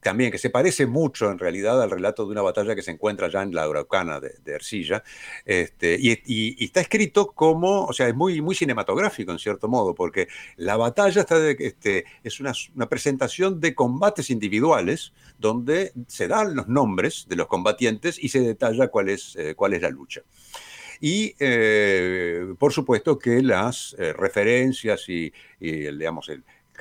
también 0.00 0.30
que 0.30 0.38
se 0.38 0.50
parece 0.50 0.86
mucho 0.86 1.30
en 1.30 1.38
realidad 1.38 1.82
al 1.82 1.90
relato 1.90 2.24
de 2.24 2.32
una 2.32 2.42
batalla 2.42 2.74
que 2.74 2.82
se 2.82 2.90
encuentra 2.90 3.28
ya 3.28 3.42
en 3.42 3.54
la 3.54 3.64
Araucana 3.64 4.20
de, 4.20 4.32
Ercilla. 4.46 5.02
Este, 5.44 5.96
y, 6.00 6.64
está 6.64 6.80
escrito 6.80 7.32
como, 7.32 7.84
o 7.84 7.92
sea, 7.92 8.08
es 8.08 8.14
muy, 8.14 8.40
muy 8.40 8.54
cinematográfico 8.54 9.32
en 9.32 9.38
cierto 9.38 9.68
modo, 9.68 9.94
porque 9.94 10.28
la 10.56 10.76
batalla 10.76 11.20
está 11.20 11.38
de- 11.38 11.56
este, 11.58 12.04
es 12.24 12.40
una, 12.40 12.52
presentación 12.88 13.60
de 13.60 13.74
combates 13.74 14.30
individuales 14.30 15.12
donde 15.38 15.92
se 16.08 16.28
dan 16.28 16.54
los 16.56 16.68
nombres 16.68 17.26
de 17.28 17.36
los 17.36 17.46
combatientes 17.46 18.22
y 18.22 18.28
se 18.28 18.40
detalla 18.40 18.88
cuál 18.88 19.10
es, 19.10 19.36
eh, 19.36 19.54
cuál 19.54 19.74
es 19.74 19.82
la 19.82 19.90
lucha. 19.90 20.22
Y 21.00 21.34
eh, 21.38 22.54
por 22.58 22.72
supuesto 22.72 23.18
que 23.18 23.42
las 23.42 23.96
eh, 23.98 24.12
referencias 24.12 25.08
y, 25.08 25.32
el, 25.60 26.02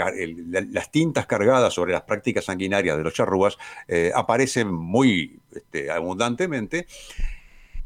el- 0.07 0.69
las 0.71 0.91
tintas 0.91 1.25
cargadas 1.25 1.73
sobre 1.73 1.91
las 1.91 2.03
prácticas 2.03 2.45
sanguinarias 2.45 2.97
de 2.97 3.03
los 3.03 3.13
charrúas 3.13 3.57
eh, 3.87 4.11
aparecen 4.15 4.73
muy 4.73 5.39
este, 5.53 5.91
abundantemente, 5.91 6.87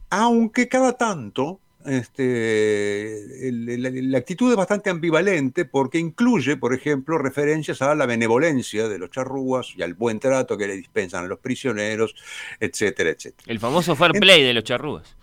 aunque 0.09 0.67
cada 0.67 0.93
tanto 0.93 1.59
este, 1.85 3.47
el- 3.49 3.67
el- 3.67 4.11
la 4.11 4.17
actitud 4.17 4.49
es 4.49 4.55
bastante 4.55 4.89
ambivalente 4.89 5.65
porque 5.65 5.97
incluye, 5.97 6.55
por 6.55 6.73
ejemplo, 6.73 7.17
referencias 7.17 7.81
a 7.81 7.93
la 7.93 8.05
benevolencia 8.05 8.87
de 8.87 8.97
los 8.99 9.11
charrúas 9.11 9.73
y 9.75 9.81
al 9.83 9.93
buen 9.93 10.19
trato 10.19 10.57
que 10.57 10.67
le 10.67 10.77
dispensan 10.77 11.25
a 11.25 11.27
los 11.27 11.39
prisioneros, 11.39 12.15
etcétera, 12.59 13.09
etcétera. 13.09 13.43
El 13.51 13.59
famoso 13.59 13.95
fair 13.97 14.13
play 14.13 14.43
de 14.43 14.53
los 14.53 14.63
charrúas. 14.63 15.15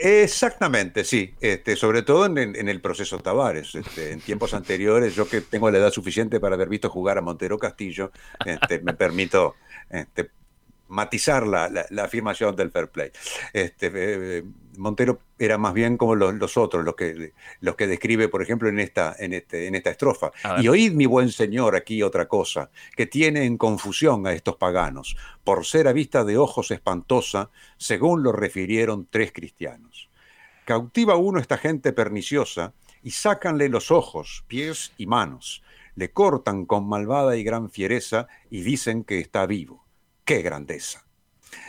Exactamente, 0.00 1.02
sí. 1.02 1.34
Este, 1.40 1.74
sobre 1.74 2.02
todo 2.02 2.26
en, 2.26 2.68
el 2.68 2.80
proceso 2.80 3.18
Tavares. 3.18 3.74
Este, 3.74 4.12
en 4.12 4.20
tiempos 4.20 4.54
anteriores, 4.54 5.14
yo 5.14 5.28
que 5.28 5.40
tengo 5.40 5.70
la 5.70 5.78
edad 5.78 5.90
suficiente 5.90 6.38
para 6.38 6.54
haber 6.54 6.68
visto 6.68 6.88
jugar 6.88 7.18
a 7.18 7.20
Montero 7.20 7.58
Castillo, 7.58 8.12
este, 8.46 8.78
me 8.80 8.94
permito 8.94 9.56
este, 9.90 10.30
matizar 10.86 11.46
la 11.46 12.04
afirmación 12.04 12.54
del 12.54 12.70
fair 12.70 12.88
play. 12.88 13.10
Este, 13.52 13.90
eh, 13.92 14.44
Montero 14.78 15.20
era 15.38 15.58
más 15.58 15.74
bien 15.74 15.96
como 15.96 16.14
los, 16.14 16.34
los 16.34 16.56
otros, 16.56 16.84
los 16.84 16.94
que, 16.94 17.32
los 17.60 17.76
que 17.76 17.86
describe, 17.86 18.28
por 18.28 18.42
ejemplo, 18.42 18.68
en 18.68 18.78
esta, 18.78 19.14
en 19.18 19.32
este, 19.32 19.66
en 19.66 19.74
esta 19.74 19.90
estrofa. 19.90 20.30
Y 20.60 20.68
oíd, 20.68 20.92
mi 20.92 21.06
buen 21.06 21.30
señor, 21.30 21.76
aquí 21.76 22.02
otra 22.02 22.28
cosa, 22.28 22.70
que 22.96 23.06
tiene 23.06 23.44
en 23.44 23.58
confusión 23.58 24.26
a 24.26 24.32
estos 24.32 24.56
paganos, 24.56 25.16
por 25.44 25.66
ser 25.66 25.88
a 25.88 25.92
vista 25.92 26.24
de 26.24 26.38
ojos 26.38 26.70
espantosa, 26.70 27.50
según 27.76 28.22
lo 28.22 28.32
refirieron 28.32 29.08
tres 29.10 29.32
cristianos. 29.32 30.08
Cautiva 30.64 31.16
uno 31.16 31.40
esta 31.40 31.58
gente 31.58 31.92
perniciosa 31.92 32.74
y 33.02 33.10
sácanle 33.12 33.68
los 33.68 33.90
ojos, 33.90 34.44
pies 34.48 34.92
y 34.98 35.06
manos, 35.06 35.62
le 35.94 36.12
cortan 36.12 36.66
con 36.66 36.88
malvada 36.88 37.36
y 37.36 37.42
gran 37.42 37.70
fiereza 37.70 38.28
y 38.50 38.60
dicen 38.60 39.02
que 39.02 39.18
está 39.18 39.46
vivo. 39.46 39.84
¡Qué 40.24 40.42
grandeza! 40.42 41.07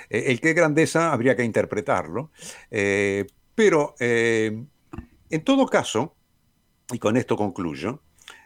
Eh, 0.10 0.26
el 0.28 0.42
qué 0.42 0.54
grandeza 0.54 1.12
habría 1.12 1.36
que 1.36 1.44
interpretarlo, 1.44 2.32
eh, 2.72 3.28
pero 3.56 3.96
eh, 4.00 4.64
en 5.30 5.44
todo 5.44 5.66
caso, 5.68 6.16
y 6.92 7.00
con 7.00 7.18
esto 7.18 7.36
concluyo, 7.36 8.02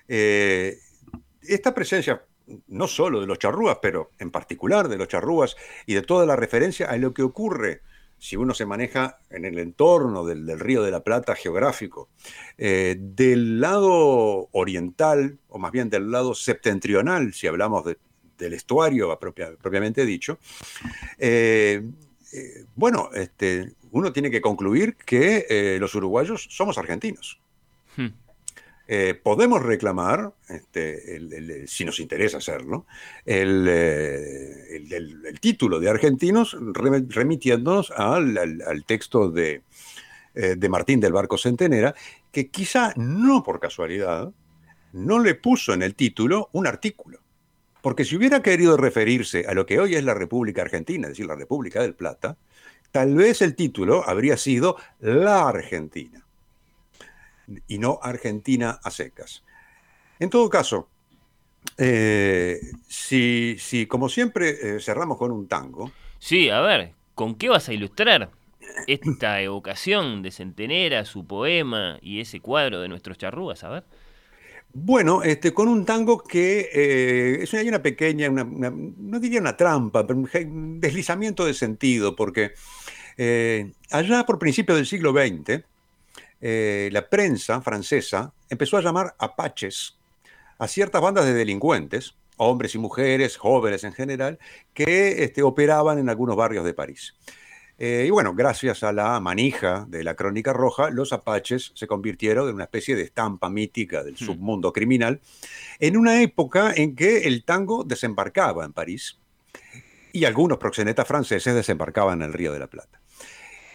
esta 0.06 1.74
presencia 1.74 2.24
no 2.68 2.88
solo 2.88 3.22
de 3.22 3.28
los 3.28 3.40
charrúas, 3.40 3.80
pero 3.82 4.12
en 4.20 4.32
particular 4.32 4.90
de 4.90 4.98
los 4.98 5.08
charrúas 5.08 5.56
y 5.86 5.94
de 5.94 6.02
toda 6.02 6.26
la 6.26 6.36
referencia 6.36 6.90
a 6.90 6.98
lo 6.98 7.14
que 7.14 7.24
ocurre 7.24 7.82
si 8.20 8.36
uno 8.36 8.54
se 8.54 8.66
maneja 8.66 9.20
en 9.30 9.46
el 9.46 9.58
entorno 9.60 10.26
del, 10.26 10.60
Río 10.60 10.84
de 10.84 10.92
la 10.92 11.04
Plata 11.04 11.36
geográfico, 11.36 12.10
del 12.58 13.62
lado 13.62 14.50
oriental, 14.52 15.40
o 15.48 15.58
más 15.58 15.72
bien 15.72 15.90
del 15.90 16.12
lado 16.12 16.36
septentrional, 16.36 17.34
si 17.34 17.48
hablamos 17.48 17.86
de- 17.86 17.98
del 18.44 18.54
estuario 18.54 19.18
propia- 19.20 19.56
propiamente 19.62 20.06
dicho, 20.06 20.38
eh, 21.18 21.82
eh, 22.34 22.66
bueno, 22.76 23.10
este, 23.14 23.74
uno 23.92 24.12
tiene 24.12 24.30
que 24.32 24.42
concluir 24.42 24.96
que 24.96 25.46
eh, 25.50 25.78
los 25.80 25.96
uruguayos 25.96 26.48
somos 26.50 26.78
argentinos. 26.78 27.40
Hmm. 27.96 28.08
Eh, 28.88 29.14
podemos 29.24 29.62
reclamar, 29.64 30.34
este, 30.50 31.16
el- 31.16 31.32
el- 31.34 31.68
si 31.70 31.86
nos 31.86 32.00
interesa 32.02 32.38
hacerlo, 32.40 32.86
el, 33.26 33.66
título 35.40 35.80
de 35.80 35.90
argentinos 35.90 36.58
re- 36.74 37.06
remitiéndonos 37.08 37.92
al, 37.92 38.38
al- 38.38 38.62
al 38.62 38.84
texto 38.86 39.30
de, 39.32 39.62
eh, 40.36 40.56
de 40.58 40.70
Martín 40.70 41.00
del 41.00 41.14
Barco 41.14 41.38
Centenera, 41.38 41.96
que 42.32 42.50
quizá 42.50 42.94
no 42.98 43.42
por 43.44 43.60
casualidad 43.60 44.32
no 44.92 45.20
le 45.20 45.36
puso 45.36 45.74
en 45.74 45.82
el 45.82 45.96
título 45.96 46.50
un 46.52 46.68
artículo. 46.68 47.20
Porque 47.84 48.06
si 48.06 48.16
hubiera 48.16 48.42
querido 48.42 48.78
referirse 48.78 49.46
a 49.46 49.54
lo 49.54 49.66
que 49.66 49.78
hoy 49.78 49.96
es 49.96 50.06
la 50.06 50.14
República 50.14 50.62
Argentina, 50.62 51.08
es 51.08 51.12
decir, 51.12 51.26
la 51.26 51.36
República 51.36 51.82
del 51.82 51.96
Plata, 51.96 52.38
tal 52.92 53.14
vez 53.14 53.42
el 53.42 53.56
título 53.56 54.08
habría 54.08 54.38
sido 54.38 54.78
La 55.02 55.50
Argentina 55.50 56.26
y 57.68 57.80
no 57.80 58.00
Argentina 58.02 58.80
a 58.82 58.90
secas. 58.90 59.44
En 60.18 60.30
todo 60.30 60.50
caso, 60.50 60.88
eh, 61.78 62.58
si, 62.88 63.58
si 63.60 63.86
como 63.86 64.08
siempre 64.08 64.78
eh, 64.78 64.80
cerramos 64.80 65.18
con 65.18 65.32
un 65.32 65.50
tango, 65.50 65.92
Sí, 66.20 66.50
a 66.50 66.62
ver, 66.62 66.94
¿con 67.16 67.36
qué 67.36 67.50
vas 67.50 67.68
a 67.68 67.74
ilustrar? 67.74 68.32
esta 68.88 69.42
evocación 69.42 70.22
de 70.22 70.32
Centenera, 70.32 71.04
su 71.04 71.28
poema 71.28 72.00
y 72.02 72.22
ese 72.22 72.40
cuadro 72.40 72.80
de 72.80 72.88
nuestros 72.88 73.18
charrúas? 73.18 73.66
A 73.66 73.70
ver. 73.70 73.84
Bueno, 74.76 75.22
este, 75.22 75.54
con 75.54 75.68
un 75.68 75.86
tango 75.86 76.18
que 76.18 76.70
eh, 76.74 77.44
es 77.44 77.54
una, 77.54 77.62
hay 77.62 77.68
una 77.68 77.84
pequeña, 77.84 78.28
no 78.30 79.20
diría 79.20 79.40
una 79.40 79.56
trampa, 79.56 80.08
pero 80.08 80.20
un 80.20 80.80
deslizamiento 80.80 81.46
de 81.46 81.54
sentido, 81.54 82.16
porque 82.16 82.54
eh, 83.18 83.72
allá 83.92 84.26
por 84.26 84.40
principios 84.40 84.78
del 84.78 84.88
siglo 84.88 85.12
XX, 85.12 85.64
eh, 86.42 86.90
la 86.92 87.08
prensa 87.08 87.62
francesa 87.62 88.34
empezó 88.50 88.78
a 88.78 88.82
llamar 88.82 89.16
apaches 89.20 89.96
a 90.58 90.68
ciertas 90.68 91.02
bandas 91.04 91.26
de 91.26 91.36
delincuentes, 91.36 92.16
hombres 92.38 92.74
y 92.74 92.80
mujeres, 92.80 93.38
jóvenes 93.38 93.84
en 93.84 93.94
general, 93.94 94.40
que 94.74 95.24
este, 95.24 95.44
operaban 95.44 96.00
en 96.00 96.10
algunos 96.10 96.36
barrios 96.36 96.66
de 96.66 96.74
París. 96.74 97.14
Eh, 97.86 98.06
y 98.08 98.12
bueno, 98.12 98.34
gracias 98.34 98.82
a 98.84 98.94
la 98.94 99.20
manija 99.20 99.86
de 99.90 100.06
la 100.06 100.16
Crónica 100.16 100.54
Roja, 100.54 100.90
los 100.90 101.12
apaches 101.12 101.74
se 101.76 101.86
convirtieron 101.86 102.48
en 102.48 102.56
una 102.56 102.64
especie 102.64 102.96
de 102.96 103.02
estampa 103.02 103.50
mítica 103.50 104.06
del 104.06 104.14
hmm. 104.14 104.26
submundo 104.26 104.72
criminal, 104.72 105.20
en 105.82 105.98
una 105.98 106.22
época 106.22 106.72
en 106.74 106.96
que 106.96 107.28
el 107.28 107.44
tango 107.44 107.84
desembarcaba 107.84 108.64
en 108.64 108.72
París 108.72 109.20
y 110.14 110.24
algunos 110.24 110.60
proxenetas 110.60 111.06
franceses 111.06 111.54
desembarcaban 111.54 112.22
en 112.22 112.28
el 112.30 112.34
Río 112.34 112.54
de 112.54 112.60
la 112.60 112.68
Plata. 112.68 113.02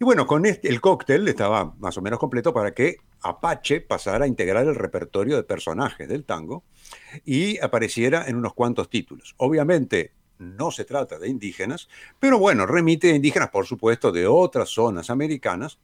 Y 0.01 0.05
bueno, 0.07 0.27
con 0.27 0.47
este, 0.47 0.71
el 0.71 0.81
cóctel 0.81 1.29
estaba 1.29 1.75
más 1.79 1.99
o 1.99 2.01
menos 2.01 2.19
completo 2.19 2.55
para 2.55 2.73
que 2.73 2.97
Apache 3.21 3.83
pasara 3.83 4.25
a 4.25 4.29
integrar 4.29 4.67
el 4.67 4.75
repertorio 4.75 5.37
de 5.37 5.43
personajes 5.43 6.09
del 6.09 6.25
tango 6.25 6.65
y 7.27 7.59
apareciera 7.59 8.27
en 8.27 8.37
unos 8.37 8.55
cuantos 8.55 8.89
títulos. 8.89 9.35
Obviamente 9.37 10.13
no 10.39 10.71
se 10.71 10.85
trata 10.85 11.19
de 11.19 11.29
indígenas, 11.29 11.89
pero 12.19 12.39
bueno, 12.39 12.67
remite 12.67 13.13
a 13.13 13.17
indígenas, 13.17 13.51
por 13.51 13.67
supuesto, 13.67 14.13
de 14.13 14.27
otras 14.27 14.69
zonas 14.71 15.11
americanas. 15.11 15.79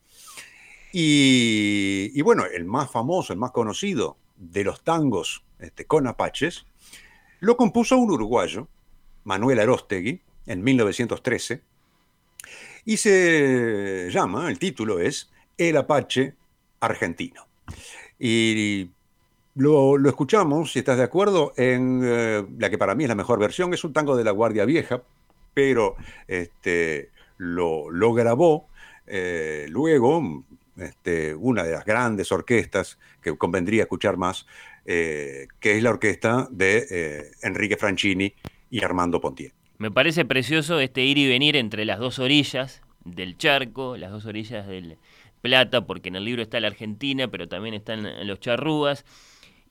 Y, 0.93 2.23
bueno, 2.23 2.45
el 2.47 2.65
más 2.65 2.91
famoso, 2.91 3.33
el 3.33 3.39
más 3.39 3.51
conocido 3.51 4.17
de 4.37 4.63
los 4.63 4.85
tangos 4.85 5.45
este, 5.59 5.87
con 5.87 6.07
apaches, 6.07 6.67
lo 7.41 7.57
compuso 7.57 7.99
un 7.99 8.13
uruguayo, 8.13 8.69
Manuel 9.25 9.59
Arostegui, 9.59 10.21
en 10.47 10.63
1913, 10.63 11.63
y 12.85 12.97
se 12.99 14.09
llama, 14.11 14.49
el 14.51 14.59
título 14.59 15.01
es 15.01 15.33
El 15.57 15.77
Apache 15.79 16.37
Argentino. 16.81 17.49
Y 18.19 18.91
lo, 19.55 20.09
escuchamos, 20.09 20.73
si 20.73 20.81
estás 20.81 20.97
de 20.97 21.05
acuerdo, 21.05 21.53
en 21.57 22.03
eh, 22.05 22.45
la 22.59 22.71
que 22.71 22.79
para 22.79 22.95
mí 22.95 23.05
es 23.05 23.09
la 23.09 23.15
mejor 23.15 23.39
versión, 23.39 23.73
es 23.73 23.85
un 23.85 23.93
tango 23.93 24.17
de 24.17 24.25
la 24.25 24.33
Guardia 24.33 24.65
Vieja, 24.65 25.03
pero 25.53 25.97
este, 26.27 27.11
lo, 27.39 28.13
grabó 28.13 28.69
eh, 29.07 29.67
luego 29.69 30.45
este, 30.77 31.35
una 31.35 31.63
de 31.63 31.73
las 31.73 31.85
grandes 31.85 32.33
orquestas 32.33 32.99
que 33.23 33.37
convendría 33.37 33.85
escuchar 33.85 34.17
más, 34.17 34.47
eh, 34.87 35.47
que 35.61 35.77
es 35.77 35.83
la 35.83 35.91
orquesta 35.91 36.49
de 36.51 37.31
Enrique 37.43 37.77
Franchini 37.77 38.35
y 38.71 38.85
Armando 38.85 39.21
Pontier. 39.21 39.53
Me 39.79 39.91
parece 39.91 40.25
precioso 40.25 40.81
este 40.81 41.05
ir 41.05 41.19
y 41.19 41.29
venir 41.29 41.57
entre 41.57 41.85
las 41.85 41.99
dos 41.99 42.19
orillas 42.19 42.83
del 43.05 43.37
charco, 43.39 43.97
las 43.97 44.11
dos 44.11 44.27
orillas 44.27 44.67
del 44.67 44.97
Plata, 45.41 45.87
porque 45.87 46.09
en 46.09 46.17
el 46.17 46.25
libro 46.25 46.41
está 46.41 46.59
la 46.59 46.69
Argentina, 46.69 47.29
pero 47.29 47.47
también 47.47 47.75
están 47.75 48.27
los 48.27 48.41
charrúas 48.41 49.05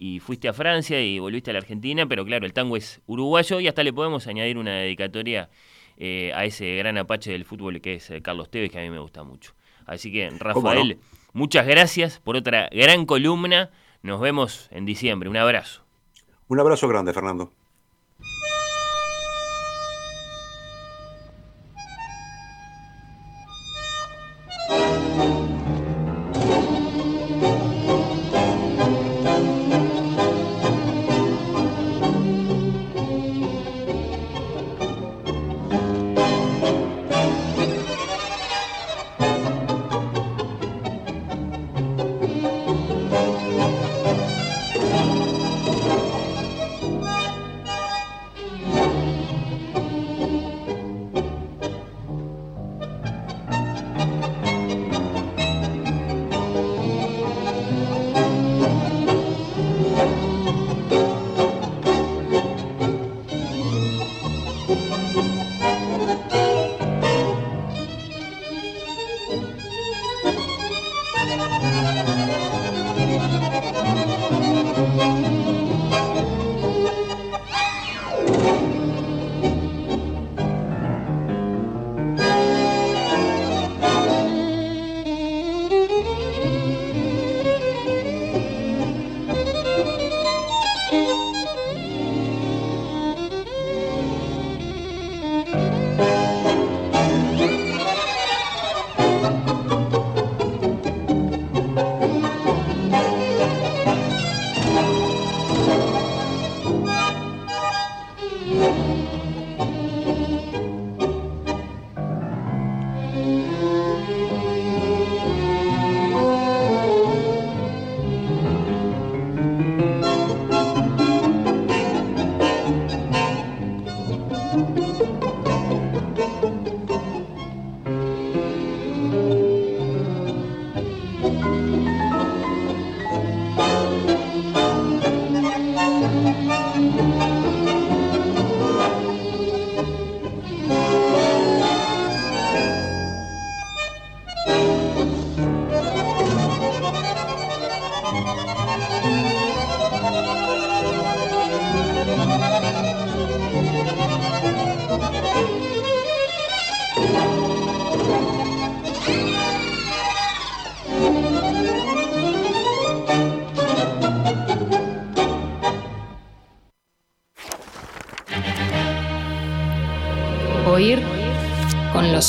y 0.03 0.19
fuiste 0.19 0.49
a 0.49 0.53
Francia 0.53 1.01
y 1.01 1.17
volviste 1.17 1.51
a 1.51 1.53
la 1.53 1.59
Argentina, 1.59 2.05
pero 2.05 2.25
claro, 2.25 2.45
el 2.45 2.51
tango 2.51 2.75
es 2.75 2.99
uruguayo 3.07 3.61
y 3.61 3.69
hasta 3.69 3.83
le 3.83 3.93
podemos 3.93 4.27
añadir 4.27 4.57
una 4.57 4.79
dedicatoria 4.79 5.49
eh, 5.95 6.33
a 6.35 6.43
ese 6.43 6.75
gran 6.75 6.97
apache 6.97 7.31
del 7.31 7.45
fútbol 7.45 7.79
que 7.79 7.95
es 7.95 8.09
eh, 8.09 8.21
Carlos 8.21 8.51
Tevez, 8.51 8.69
que 8.69 8.79
a 8.79 8.81
mí 8.81 8.89
me 8.89 8.99
gusta 8.99 9.23
mucho. 9.23 9.53
Así 9.85 10.11
que, 10.11 10.29
Rafael, 10.29 10.99
muchas 11.31 11.65
gracias 11.65 12.19
por 12.19 12.35
otra 12.35 12.67
gran 12.73 13.05
columna. 13.05 13.71
Nos 14.01 14.19
vemos 14.19 14.67
en 14.71 14.85
diciembre. 14.85 15.29
Un 15.29 15.37
abrazo. 15.37 15.85
Un 16.49 16.59
abrazo 16.59 16.89
grande, 16.89 17.13
Fernando. 17.13 17.53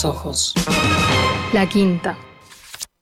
Ojos. 0.05 0.55
La 1.53 1.69
quinta. 1.69 2.17